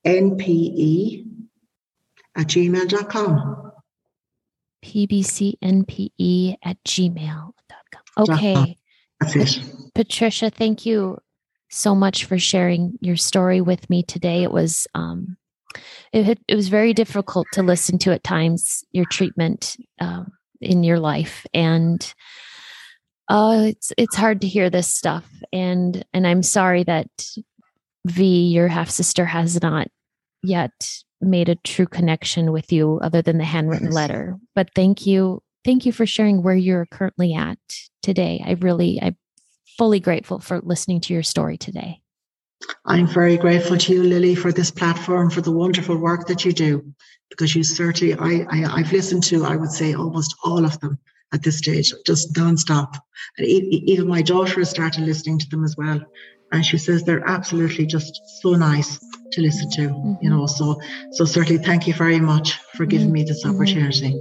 [0.07, 1.27] NPE
[2.37, 3.73] at gmail.com.
[4.85, 7.54] PBCNPE at gmail.com.
[8.19, 8.79] Okay.
[9.21, 9.65] That's it.
[9.95, 11.19] Patricia, thank you
[11.71, 14.43] so much for sharing your story with me today.
[14.43, 15.37] It was um,
[16.13, 20.85] it, had, it was very difficult to listen to at times your treatment um, in
[20.85, 22.15] your life and
[23.29, 27.09] uh, it's it's hard to hear this stuff and and i'm sorry that
[28.07, 29.89] v your half sister has not
[30.43, 30.73] yet
[31.21, 35.87] made a true connection with you other than the handwritten letter but thank you thank
[35.87, 37.59] you for sharing where you're currently at
[38.03, 39.17] today i really i'm
[39.79, 42.01] fully grateful for listening to your story today
[42.87, 46.53] I'm very grateful to you, Lily, for this platform, for the wonderful work that you
[46.53, 46.95] do,
[47.31, 50.99] because you certainly, I, I, have listened to, I would say, almost all of them
[51.33, 52.95] at this stage, just nonstop.
[53.39, 56.01] And even my daughter has started listening to them as well.
[56.53, 58.99] And she says they're absolutely just so nice
[59.33, 60.25] to listen to, mm-hmm.
[60.25, 60.47] you know.
[60.47, 60.81] So,
[61.13, 63.15] so certainly, thank you very much for giving mm-hmm.
[63.15, 63.57] me this mm-hmm.
[63.57, 64.15] opportunity.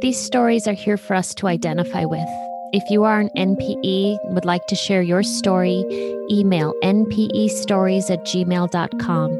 [0.00, 2.28] These stories are here for us to identify with
[2.72, 5.84] if you are an NPE and would like to share your story,
[6.30, 9.30] email npestories at gmail.com.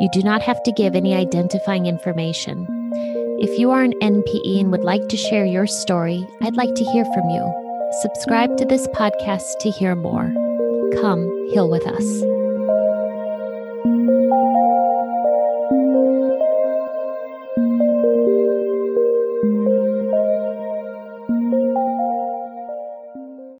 [0.00, 2.66] You do not have to give any identifying information.
[3.40, 6.84] If you are an NPE and would like to share your story, I'd like to
[6.84, 7.90] hear from you.
[8.00, 10.32] Subscribe to this podcast to hear more.
[11.02, 12.39] Come heal with us.